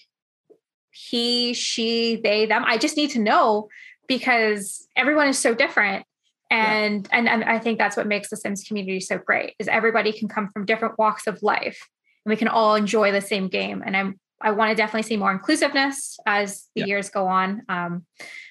[1.10, 2.64] he, she, they, them.
[2.66, 3.68] I just need to know
[4.08, 6.04] because everyone is so different.
[6.50, 10.12] And, and and I think that's what makes the Sims community so great is everybody
[10.12, 11.78] can come from different walks of life
[12.24, 13.82] and we can all enjoy the same game.
[13.84, 16.86] And I'm I want to definitely see more inclusiveness as the Yeah.
[16.86, 17.62] years go on.
[17.68, 18.06] Um,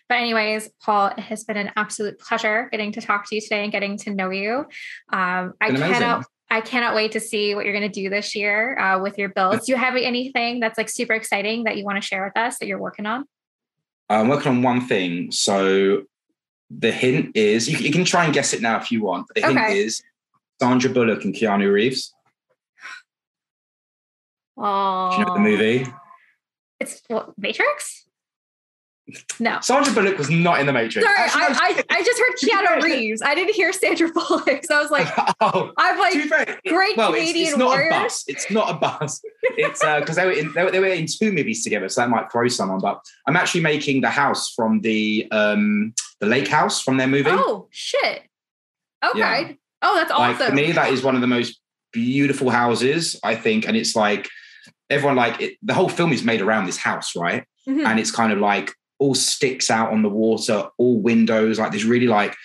[0.10, 3.64] but anyways, Paul, it has been an absolute pleasure getting to talk to you today
[3.64, 4.68] and getting to know you.
[5.12, 8.78] Um, I cannot I cannot wait to see what you're going to do this year
[8.80, 9.66] uh, with your builds.
[9.66, 12.60] Do you have anything that's like super exciting that you want to share with us
[12.60, 13.26] that you're working on?
[14.10, 15.32] I'm working on one thing.
[15.32, 16.04] So
[16.70, 19.28] the hint is you, you can try and guess it now if you want.
[19.28, 19.78] But the hint Okay.
[19.80, 20.02] is
[20.62, 22.14] Sandra Bullock and Keanu Reeves.
[24.58, 25.86] Oh, Do you know the movie?
[26.80, 28.07] It's what, Matrix.
[29.40, 31.06] No, Sandra Bullock was not in the Matrix.
[31.08, 32.36] sorry, Actually, I, I I just heard
[32.80, 33.22] Keanu Reeves.
[33.22, 35.08] I didn't hear Sandra Bullock, so I was like,
[35.42, 36.14] oh, I'm like,
[36.68, 37.94] great well, it's, Canadian it's not warriors.
[37.94, 38.24] a bus.
[38.28, 39.22] It's not a bus.
[39.58, 42.10] It's because they were in they were, they were in two movies together, so that
[42.10, 42.80] might throw someone.
[42.80, 47.30] But I'm actually making the house from the um the lake house from their movie.
[47.32, 48.24] oh shit.
[49.06, 49.20] Okay.
[49.20, 49.52] Yeah.
[49.84, 50.48] Oh, that's like awesome.
[50.50, 51.60] for me that is one of the most
[51.94, 54.28] beautiful houses i think and it's like
[54.90, 57.86] everyone like it, the whole film is made around this house right Mhm.
[57.86, 61.84] and it's kind of like all sticks out on the water all windows like this
[61.84, 62.36] really like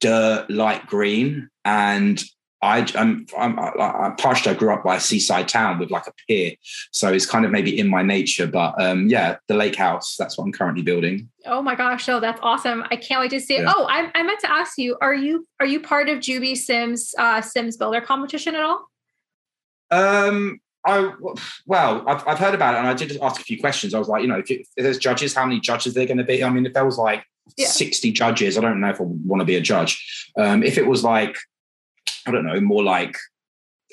[0.00, 2.24] dirt light green and
[2.64, 6.06] I, I'm, I'm, I, I, partially I grew up by a seaside town with like
[6.06, 6.52] a pier,
[6.92, 8.46] so it's kind of maybe in my nature.
[8.46, 10.16] But um, yeah, the lake house.
[10.18, 11.28] That's what I'm currently building.
[11.44, 12.84] Oh my gosh, no, that's awesome.
[12.90, 13.64] I can't wait to see it.
[13.64, 13.72] Yeah.
[13.76, 17.14] Oh, I, I meant to ask you, are you are you part of Juby Sims
[17.18, 18.88] uh Sims Builder competition at all?
[19.90, 21.12] Um, I
[21.66, 23.94] well, I've, I've heard about it, and I did ask a few questions.
[23.94, 26.24] I was like, you know, if, if there's judges, how many judges they're going to
[26.24, 26.44] be?
[26.44, 27.24] I mean, if there was like
[27.56, 27.68] Yeah.
[27.68, 30.30] 60 judges, I don't know if I want to be a judge.
[30.38, 31.36] Um, if it was like,
[32.26, 33.16] I don't know, more like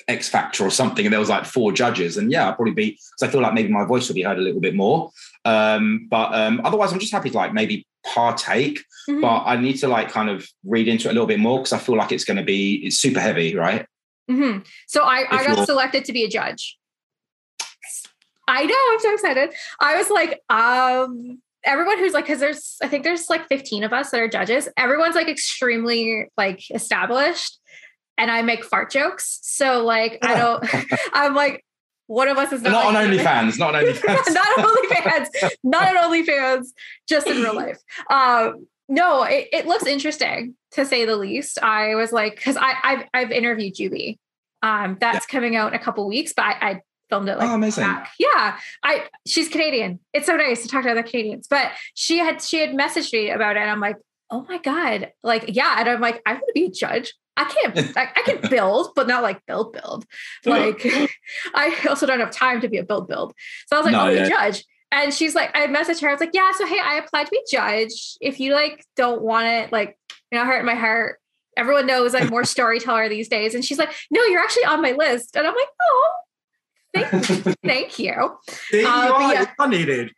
[0.08, 2.90] X Factor or something, and there was like four judges, and yeah, I'd probably be
[2.90, 5.10] because I feel like maybe my voice would be heard a little bit more.
[5.44, 9.20] Um, but um, otherwise, I'm just happy to like maybe partake, Mhm.
[9.22, 11.72] but I need to like kind of read into it a little bit more because
[11.72, 13.86] I feel like it's going to be it's super heavy, right?
[14.30, 14.66] Mhm.
[14.88, 16.76] So I, I got selected to be a judge.
[18.48, 19.54] I know, I'm so excited.
[19.80, 23.92] I was like, um, everyone who's like, because there's, I think there's like 15 of
[23.92, 24.68] us that are judges.
[24.76, 27.58] Everyone's like extremely like established,
[28.18, 29.38] and I make fart jokes.
[29.42, 30.64] So like, I don't.
[31.12, 31.64] I'm like,
[32.06, 34.34] one of us is not, Not on like, OnlyFans, not on OnlyFans.
[34.34, 36.66] not on OnlyFans, not on OnlyFans,
[37.08, 37.78] just in real life.
[38.10, 41.58] Um, no, it, it looks interesting to say the least.
[41.62, 44.18] I was like, because I I've, I've interviewed Juby.
[44.62, 46.80] Um, that's coming out in a couple weeks, but I, I
[47.12, 47.84] filmed it like Oh, amazing.
[47.84, 48.10] back.
[48.18, 50.00] Yeah, I she's Canadian.
[50.14, 51.46] It's so nice to talk to other Canadians.
[51.46, 53.96] But she had she had messaged me about it, and I'm like,
[54.30, 57.12] oh my god, like yeah, and I'm like, I want to be a judge.
[57.36, 57.96] I can't.
[57.98, 60.06] I, I can build, but not like build build.
[60.46, 60.86] Like
[61.54, 63.34] I also don't have time to be a build build.
[63.66, 64.26] So I was like, oh, yeah.
[64.26, 64.64] a judge.
[64.90, 66.08] And she's like, I messaged her.
[66.08, 66.50] I was like, yeah.
[66.52, 68.16] So hey, I applied to be judge.
[68.22, 69.98] If you like don't want it, like
[70.30, 71.18] you know, hurt my heart.
[71.58, 73.54] Everyone knows I'm more storyteller these days.
[73.54, 75.36] And she's like, no, you're actually on my list.
[75.36, 76.12] And I'm like, oh,
[76.94, 77.08] thank,
[77.64, 78.38] thank you.
[78.72, 79.32] You Uh, are.
[79.34, 79.46] yeah.
[79.58, 80.12] Unneeded.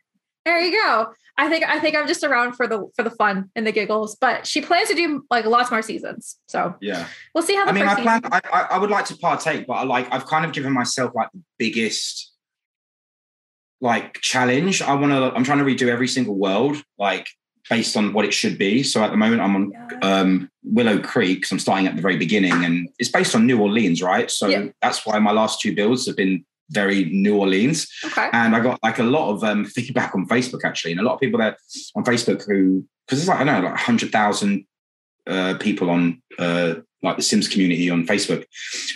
[0.45, 1.11] There you go.
[1.37, 4.15] I think I think I'm just around for the for the fun and the giggles.
[4.15, 6.37] But she plans to do like lots more seasons.
[6.47, 7.07] So Yeah.
[7.33, 8.21] we'll see how the I mean, first I plan.
[8.23, 8.39] season.
[8.53, 11.11] I, I I would like to partake, but I like I've kind of given myself
[11.15, 12.31] like the biggest
[13.81, 14.81] like challenge.
[14.81, 15.33] I want to.
[15.35, 17.27] I'm trying to redo every single world, like
[17.69, 18.83] based on what it should be.
[18.83, 19.73] So at the moment, I'm on
[20.03, 21.45] um, Willow Creek.
[21.45, 24.29] So I'm starting at the very beginning, and it's based on New Orleans, right?
[24.31, 24.65] So Yeah.
[24.81, 27.87] that's why my last two builds have been very New Orleans.
[28.03, 28.29] Okay.
[28.33, 31.15] And I got like a lot of um, feedback on Facebook actually, and a lot
[31.15, 31.57] of people there
[31.95, 34.65] on Facebook who, because it's like I don't know, like hundred thousand
[35.27, 38.45] uh, people on uh, like the Sims community on Facebook,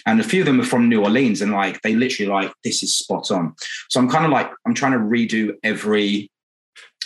[0.06, 2.84] and a few of them are from New Orleans, and like they literally like this
[2.84, 3.56] is spot on.
[3.90, 6.32] So I'm kind of like I'm trying to redo every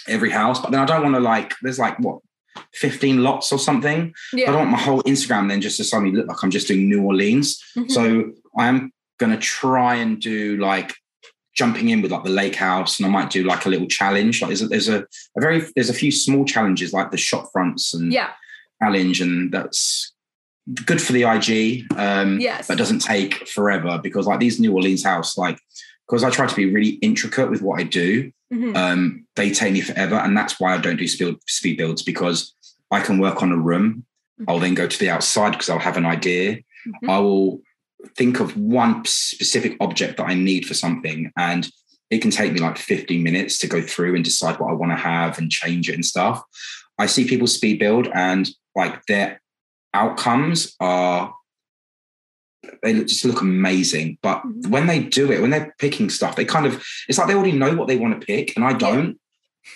[0.07, 2.20] every house, but then I don't want to like there's like what.
[2.76, 4.14] 15 lots or something.
[4.47, 6.88] I don't want my whole Instagram then just to suddenly look like I'm just doing
[6.88, 7.59] New Orleans.
[7.76, 7.89] Mhm.
[7.89, 8.32] So
[9.20, 10.93] I'm gonna try and do like
[11.55, 14.41] jumping in with like the lake house, and I might do like a little challenge.
[14.41, 14.99] Like there's a, there's a,
[15.38, 18.32] a very there's a few small challenges like the shop fronts and yeah.
[18.82, 20.11] challenge, and that's
[20.86, 21.86] good for the IG.
[21.97, 22.68] Um, Yes.
[22.68, 25.59] but doesn't take forever because like these New Orleans house, like
[26.07, 28.76] because I try to be really intricate with what I do, Mhm.
[28.76, 32.53] um, they take me forever, and that's why I don't do speed speed builds because
[32.91, 34.05] I can work on a room.
[34.47, 36.57] I'll then go to the outside because I'll have an idea.
[36.88, 37.09] Mhm.
[37.09, 37.61] I will
[38.16, 41.68] think of one specific object that I need for something, and
[42.10, 44.91] it can take me like 15 minutes to go through and decide what I want
[44.91, 46.43] to have and change it and stuff.
[46.99, 49.41] I see people speed build, and like their
[49.93, 51.34] outcomes are
[52.82, 54.18] they just look amazing.
[54.22, 54.68] But Mhm.
[54.68, 57.51] when they do it, when they're picking stuff, they kind of it's like they already
[57.51, 59.20] know what they want to pick, and I don't.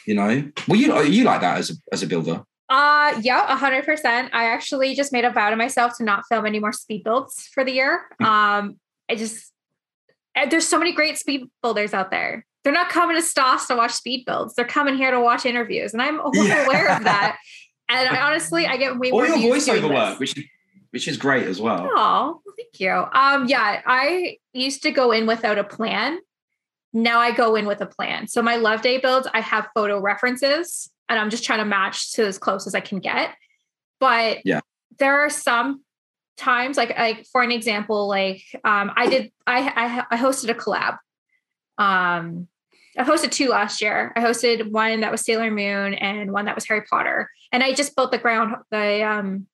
[0.06, 2.44] You know, well, you you like that as a as a builder?
[2.70, 4.30] Uh yeah, a hundred percent.
[4.34, 7.48] I actually just made a vow to myself to not film any more speed builds
[7.54, 8.06] for the year.
[8.22, 8.26] Mm.
[8.26, 9.54] Um, I just
[10.50, 12.46] there's so many great speed builders out there.
[12.64, 14.54] They're not coming to Stoss to watch speed builds.
[14.54, 16.66] They're coming here to watch interviews, and I'm Yeah.
[16.66, 17.38] aware of that.
[17.90, 20.44] And I honestly, I get way Or more your views voiceover work, which is
[20.90, 21.90] which is great as well.
[21.96, 22.92] Oh, thank you.
[22.92, 26.20] Um, yeah, I used to go in without a plan.
[26.92, 28.28] Now I go in with a plan.
[28.28, 32.14] So my love day builds, I have photo references and I'm just trying to match
[32.14, 33.36] to as close as I can get.
[34.00, 34.62] But Yeah.
[35.00, 35.84] there are some
[36.38, 40.54] times, like like for an example, like um, I did I, I I hosted a
[40.54, 40.98] collab.
[41.78, 42.48] Um
[42.98, 44.12] I hosted two last year.
[44.16, 47.30] I hosted one that was Sailor Moon and one that was Harry Potter.
[47.52, 49.48] And I just built the ground the um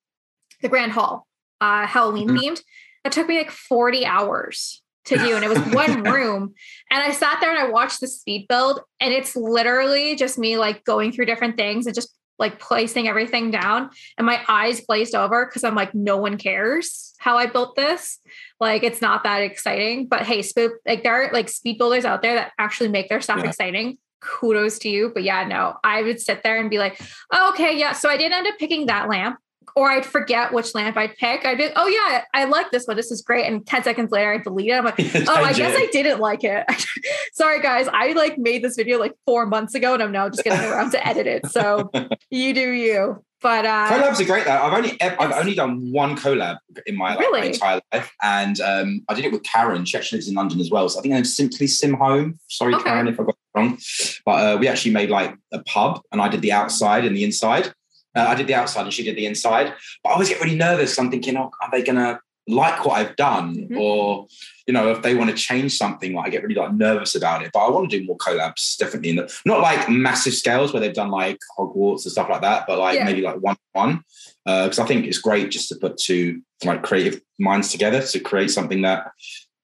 [0.62, 1.26] the grand hall
[1.60, 2.38] uh halloween Mhm.
[2.38, 2.62] themed
[3.04, 6.54] that took me like 40 hours to do and it was one room.
[6.90, 10.56] And i sat there and i watched the speed build and it's literally just me
[10.56, 13.90] like going through different things and just like placing everything down.
[14.18, 18.18] And my eyes glazed over because i'm like no one cares how i built this.
[18.60, 20.06] Like it's not that exciting.
[20.08, 23.20] But hey spoop like there are like speed builders out there that actually make their
[23.20, 23.48] stuff Yeah.
[23.48, 23.98] exciting.
[24.20, 25.10] Kudos to you.
[25.12, 26.98] But yeah no i would sit there and be like
[27.32, 27.92] oh, okay yeah.
[27.92, 29.38] So i did end up picking that lamp
[29.76, 31.44] or I'd forget which lamp I'd pick.
[31.44, 32.96] I'd be, oh yeah, I like this one.
[32.96, 33.46] This is great.
[33.46, 34.74] And 10 seconds later, I delete it.
[34.74, 34.98] I'm like,
[35.28, 36.64] oh, I guess I didn't like it.
[37.34, 37.88] Sorry, guys.
[37.92, 40.92] I like made this video like four months ago and I'm now just getting around
[40.92, 41.46] to edit it.
[41.46, 41.90] So
[42.30, 43.24] you do you.
[43.42, 44.52] But uh collabs are great though.
[44.52, 46.56] I've only I've only done one collab
[46.86, 47.48] in my like, Really?
[47.48, 49.84] entire life, and um, I did it with Karen.
[49.84, 50.88] She actually lives in London as well.
[50.88, 52.38] So I think I'm simply Sim Home.
[52.48, 52.84] Sorry, Okay.
[52.84, 53.78] Karen, if I got it wrong.
[54.24, 57.22] But uh, we actually made like a pub, and I did the outside and the
[57.22, 57.70] inside.
[58.14, 59.72] Uh, I did the outside, and she did the inside.
[60.02, 60.98] But I always get really nervous.
[60.98, 63.80] I'm thinking, oh, are they gonna like what I've done, Mhm.
[63.80, 64.26] or
[64.66, 67.42] you know, if they want to change something, like I get really like nervous about
[67.42, 67.50] it.
[67.52, 69.10] But I want to do more collabs, definitely.
[69.10, 72.66] In the, not like massive scales where they've done like Hogwarts and stuff like that,
[72.66, 73.04] but like Yeah.
[73.04, 74.02] maybe like one one.
[74.46, 78.50] Because I think it's great just to put two like creative minds together to create
[78.50, 79.06] something that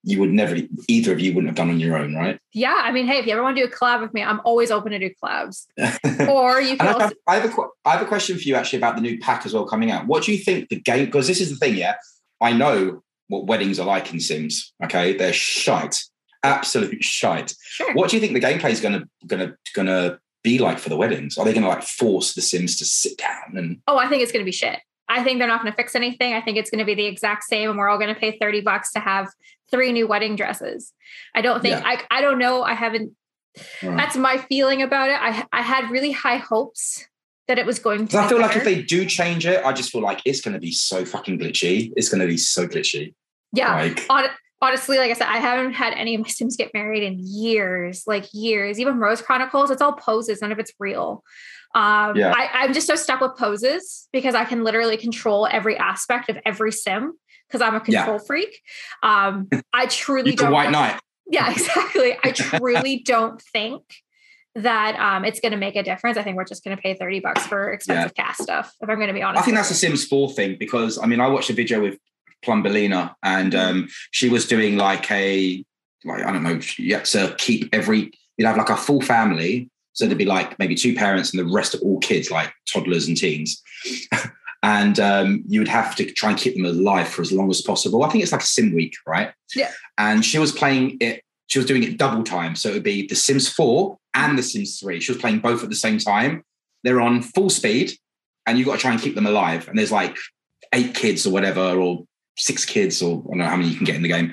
[0.02, 0.56] you would never,
[0.88, 2.38] either of you wouldn't have done on your own, right?
[2.52, 4.40] yeah, I mean, hey, if you ever want to do a collab with me, I'm
[4.44, 5.66] always open to do collabs.
[6.28, 8.54] Or you can I also have, I, have a, I have a question for you
[8.54, 10.06] actually about the new pack as well coming out.
[10.06, 11.06] What do you think the game?
[11.06, 11.94] Because this is the thing, yeah.
[12.40, 14.72] I know what weddings are like in Sims.
[14.82, 16.02] Okay, they're shite,
[16.42, 17.54] absolute shite.
[17.62, 17.94] sure.
[17.94, 21.36] What do you think the gameplay is gonna gonna gonna be like for the weddings?
[21.36, 23.80] Are they gonna like force the Sims to sit down and?
[23.86, 24.80] Oh, I think it's going to be shit.
[25.10, 26.32] I think they're not going to fix anything.
[26.34, 28.38] I think it's going to be the exact same, and we're all going to pay
[28.38, 29.28] 30 bucks to have
[29.70, 30.92] three new wedding dresses.
[31.34, 31.82] I don't think, Yeah.
[31.84, 32.62] I, I don't know.
[32.62, 33.12] I haven't,
[33.82, 33.96] Right.
[33.96, 35.18] that's my feeling about it.
[35.20, 37.06] I, I had really high hopes
[37.48, 38.18] that it was going to.
[38.18, 40.70] I feel like if they do change it, I just feel like it's gonna be
[40.70, 41.92] so fucking glitchy.
[41.96, 43.12] It's gonna be so glitchy.
[43.52, 43.74] yeah.
[43.74, 44.30] Like Hon-
[44.62, 48.04] honestly, like I said, I haven't had any of my Sims get married in years,
[48.06, 48.78] like years.
[48.78, 51.24] Even Rose Chronicles, it's all poses, none of it's real.
[51.74, 52.32] Um, yeah.
[52.34, 56.38] I, I'm just so stuck with poses because I can literally control every aspect of
[56.44, 57.14] every sim
[57.48, 58.26] because I'm a control yeah.
[58.26, 58.60] freak.
[59.02, 60.52] Um, I truly don't.
[60.52, 61.00] white knight.
[61.30, 62.16] Yeah, exactly.
[62.22, 63.82] I truly don't think
[64.56, 66.18] that um, it's going to make a difference.
[66.18, 68.24] I think we're just going to pay 30 bucks for expensive yeah.
[68.24, 69.42] CAS stuff, if I'm going to be honest.
[69.42, 71.98] I think that's a Sims 4 thing because I mean, I watched a video with
[72.44, 73.70] Plumbelina and mm-hmm.
[73.70, 75.64] um, she was doing like a,
[76.04, 79.70] like, I don't know, you had to keep every, you'd have like a full family.
[79.92, 83.08] So there'd be like maybe two parents and the rest are all kids, like toddlers
[83.08, 83.62] and teens.
[84.62, 87.60] and um, you would have to try and keep them alive for as long as
[87.62, 88.04] possible.
[88.04, 89.32] I think it's like a sim week, right?
[89.54, 89.70] Yeah.
[89.98, 92.54] And she was playing it she was doing it double time.
[92.54, 95.00] So it would be The Sims 4 and The Sims 3.
[95.00, 96.44] She was playing both at the same time.
[96.84, 97.92] They're on full speed
[98.46, 99.66] and you've got to try and keep them alive.
[99.66, 100.16] And there's like
[100.72, 102.04] eight kids or whatever, or
[102.38, 104.32] six kids, or I don't know how many you can get in the game.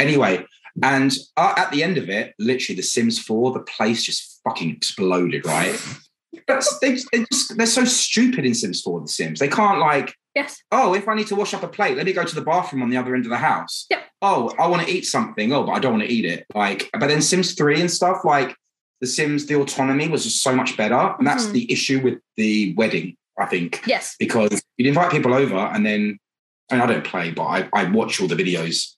[0.00, 0.46] Anyway,
[0.82, 4.70] and uh, at the end of it, literally The Sims 4, the place just fucking
[4.70, 5.80] exploded, right?
[6.48, 9.38] That's they, they just, they're so stupid in Sims 4, The Sims.
[9.38, 10.62] They can't like Yes.
[10.72, 12.82] Oh, if I need to wash up a plate, let me go to the bathroom
[12.82, 13.86] on the other end of the house.
[13.90, 14.02] Yep.
[14.20, 15.52] Oh, I want to eat something.
[15.52, 16.46] Oh, but I don't want to eat it.
[16.54, 18.56] Like, but then Sims 3 and stuff, like
[19.00, 21.14] the Sims, the autonomy was just so much better.
[21.18, 21.52] And that's mm-hmm.
[21.52, 23.82] the issue with the wedding, I think.
[23.86, 24.16] Yes.
[24.18, 26.18] Because you'd invite people over and then
[26.70, 28.94] I, mean, I don't play, but I, I watch all the videos.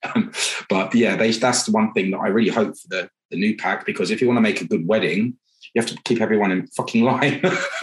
[0.69, 3.57] but yeah, they, that's the one thing that I really hope for the, the new
[3.57, 5.37] pack because if you want to make a good wedding,
[5.75, 7.43] you have to keep everyone in fucking line.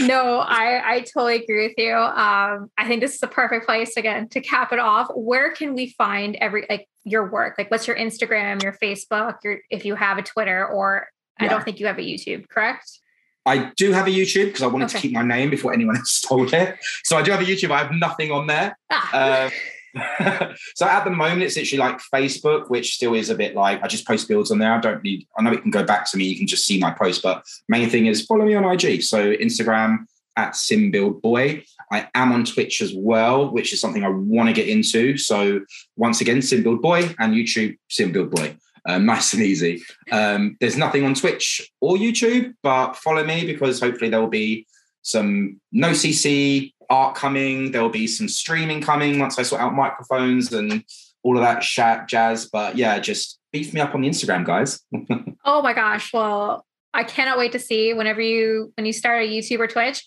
[0.00, 1.94] no, I, I totally agree with you.
[1.94, 5.08] Um, I think this is the perfect place again to cap it off.
[5.14, 7.56] Where can we find every like your work?
[7.58, 11.46] Like what's your Instagram, your Facebook, your if you have a Twitter, or yeah.
[11.46, 13.00] I don't think you have a YouTube, correct?
[13.46, 14.98] I do have a YouTube because I wanted okay.
[14.98, 16.76] to keep my name before anyone else stole it.
[17.04, 17.70] So I do have a YouTube.
[17.70, 18.78] I have nothing on there.
[18.90, 19.14] Ah.
[19.14, 19.50] Uh,
[20.74, 23.86] so at the moment, it's literally like Facebook, which still is a bit like I
[23.86, 24.72] just post builds on there.
[24.72, 26.24] I don't need, I know it can go back to me.
[26.24, 29.02] You can just see my post, but main thing is follow me on IG.
[29.02, 31.64] So Instagram at SimBuildBoy.
[31.92, 35.16] I am on Twitch as well, which is something I want to get into.
[35.16, 35.60] So
[35.96, 38.58] once again, SimBuildBoy and YouTube SimBuildBoy.
[38.86, 39.82] Um, nice and easy.
[40.12, 44.66] Um, there's nothing on Twitch or YouTube, but follow me because hopefully there will be
[45.02, 47.72] some no CC art coming.
[47.72, 50.84] There'll be some streaming coming once I sort out microphones and
[51.22, 52.46] all of that chat jazz.
[52.46, 54.80] But yeah, just beef me up on the Instagram, guys.
[55.44, 56.12] oh my gosh.
[56.12, 60.06] Well, I cannot wait to see whenever you when you start a YouTube or Twitch,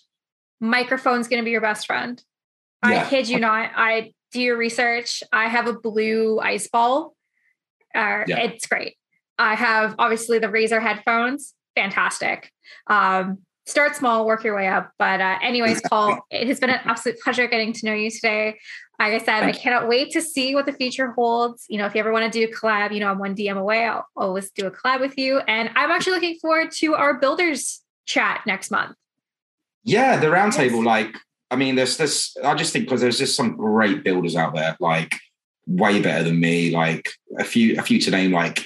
[0.60, 2.22] microphone's gonna be your best friend.
[2.84, 3.04] Yeah.
[3.04, 3.70] I kid you not.
[3.74, 5.22] I do your research.
[5.32, 7.14] I have a blue ice ball.
[7.94, 8.38] Uh, yeah.
[8.38, 8.96] It's great.
[9.38, 12.50] I have obviously the Razer headphones, fantastic.
[12.88, 14.90] Um, start small, work your way up.
[14.98, 18.58] But uh, anyways, Paul, it has been an absolute pleasure getting to know you today.
[18.98, 21.66] Like I said, I cannot wait to see what the future holds.
[21.68, 23.56] You know, if you ever want to do a collab, you know, I'm one DM
[23.56, 23.84] away.
[23.84, 25.38] I'll always do a collab with you.
[25.46, 28.96] And I'm actually looking forward to our builders chat next month.
[29.84, 30.84] Yeah, the roundtable.
[30.84, 31.16] Like,
[31.50, 32.36] I mean, there's this.
[32.44, 35.14] I just think because there's just some great builders out there, like
[35.68, 36.70] way better than me.
[36.70, 38.32] Like a few, a few to name.
[38.32, 38.64] Like,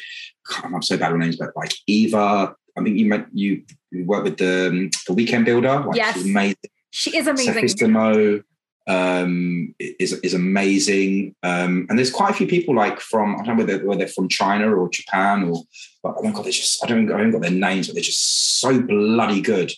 [0.49, 2.55] God, I'm so bad with names, but like Eva.
[2.75, 3.65] I think you met you
[4.07, 5.85] work with the um, the weekend builder.
[5.87, 6.57] Like yes, amazing.
[6.91, 7.55] She is amazing.
[7.55, 8.43] Sophistamo
[8.87, 11.35] um, is is amazing.
[11.43, 14.09] Um, and there's quite a few people like from I don't know whether, whether they're
[14.09, 15.63] from China or Japan or
[16.03, 18.03] but oh my god, they're just I don't I haven't got their names, but they're
[18.03, 19.73] just so bloody good.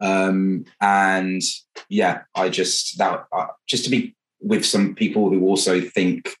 [0.00, 1.42] Um, and
[1.88, 6.36] yeah, I just that uh, just to be with some people who also think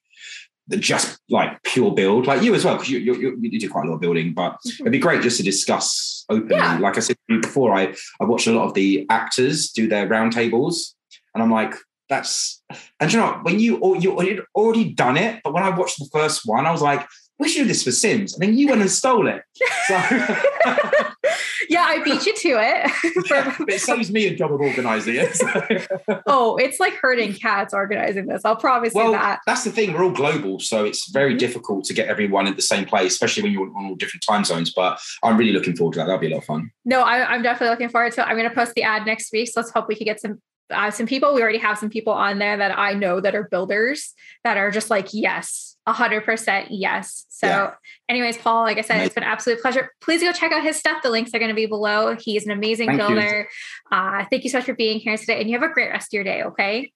[0.70, 3.88] just like pure build, like you as well, because you, you, you do quite a
[3.88, 4.34] lot of building.
[4.34, 4.82] But mm-hmm.
[4.82, 6.56] it'd be great just to discuss openly.
[6.56, 6.78] Yeah.
[6.78, 10.94] Like I said before, I I watched a lot of the actors do their roundtables,
[11.34, 11.74] and I'm like,
[12.08, 12.62] that's
[13.00, 16.42] and you know when you you already done it, but when I watched the first
[16.44, 17.06] one, I was like,
[17.38, 18.34] we should do this for Sims.
[18.34, 19.42] And then you went and stole it.
[19.86, 19.94] So
[21.68, 23.26] yeah, I beat you to it.
[23.30, 25.86] yeah, it saves me a job of organizing it.
[26.26, 28.44] oh, it's like herding cats organizing this.
[28.44, 29.40] I'll promise well, you that.
[29.46, 29.92] That's the thing.
[29.92, 30.60] We're all global.
[30.60, 31.38] So it's very mm-hmm.
[31.38, 34.44] difficult to get everyone at the same place, especially when you're on all different time
[34.44, 34.72] zones.
[34.72, 36.06] But I'm really looking forward to that.
[36.06, 36.70] That'll be a lot of fun.
[36.84, 38.24] No, I, am definitely looking forward to it.
[38.24, 39.48] I'm going to post the ad next week.
[39.48, 40.40] So let's hope we can get some
[40.70, 41.34] uh, some people.
[41.34, 44.14] We already have some people on there that I know that are builders
[44.44, 47.26] that are just like, yes, 100% yes.
[47.28, 47.74] So, yeah.
[48.08, 49.92] anyways, Paul, like I said, it's been an absolute pleasure.
[50.00, 51.02] Please go check out his stuff.
[51.02, 52.16] The links are going to be below.
[52.18, 53.48] He's an amazing thank builder.
[53.92, 55.40] Uh, thank you so much for being here today.
[55.40, 56.42] And you have a great rest of your day.
[56.42, 56.92] Okay.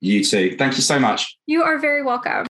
[0.00, 0.56] You too.
[0.56, 1.38] Thank you so much.
[1.46, 2.32] You are very welcome.